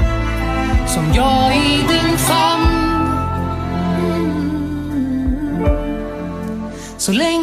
som 0.87 1.13
jag 1.13 1.55
i 1.55 1.83
din 1.87 2.17
famn. 2.17 2.87
Så 6.97 7.11
länge 7.11 7.36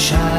Shine. 0.00 0.29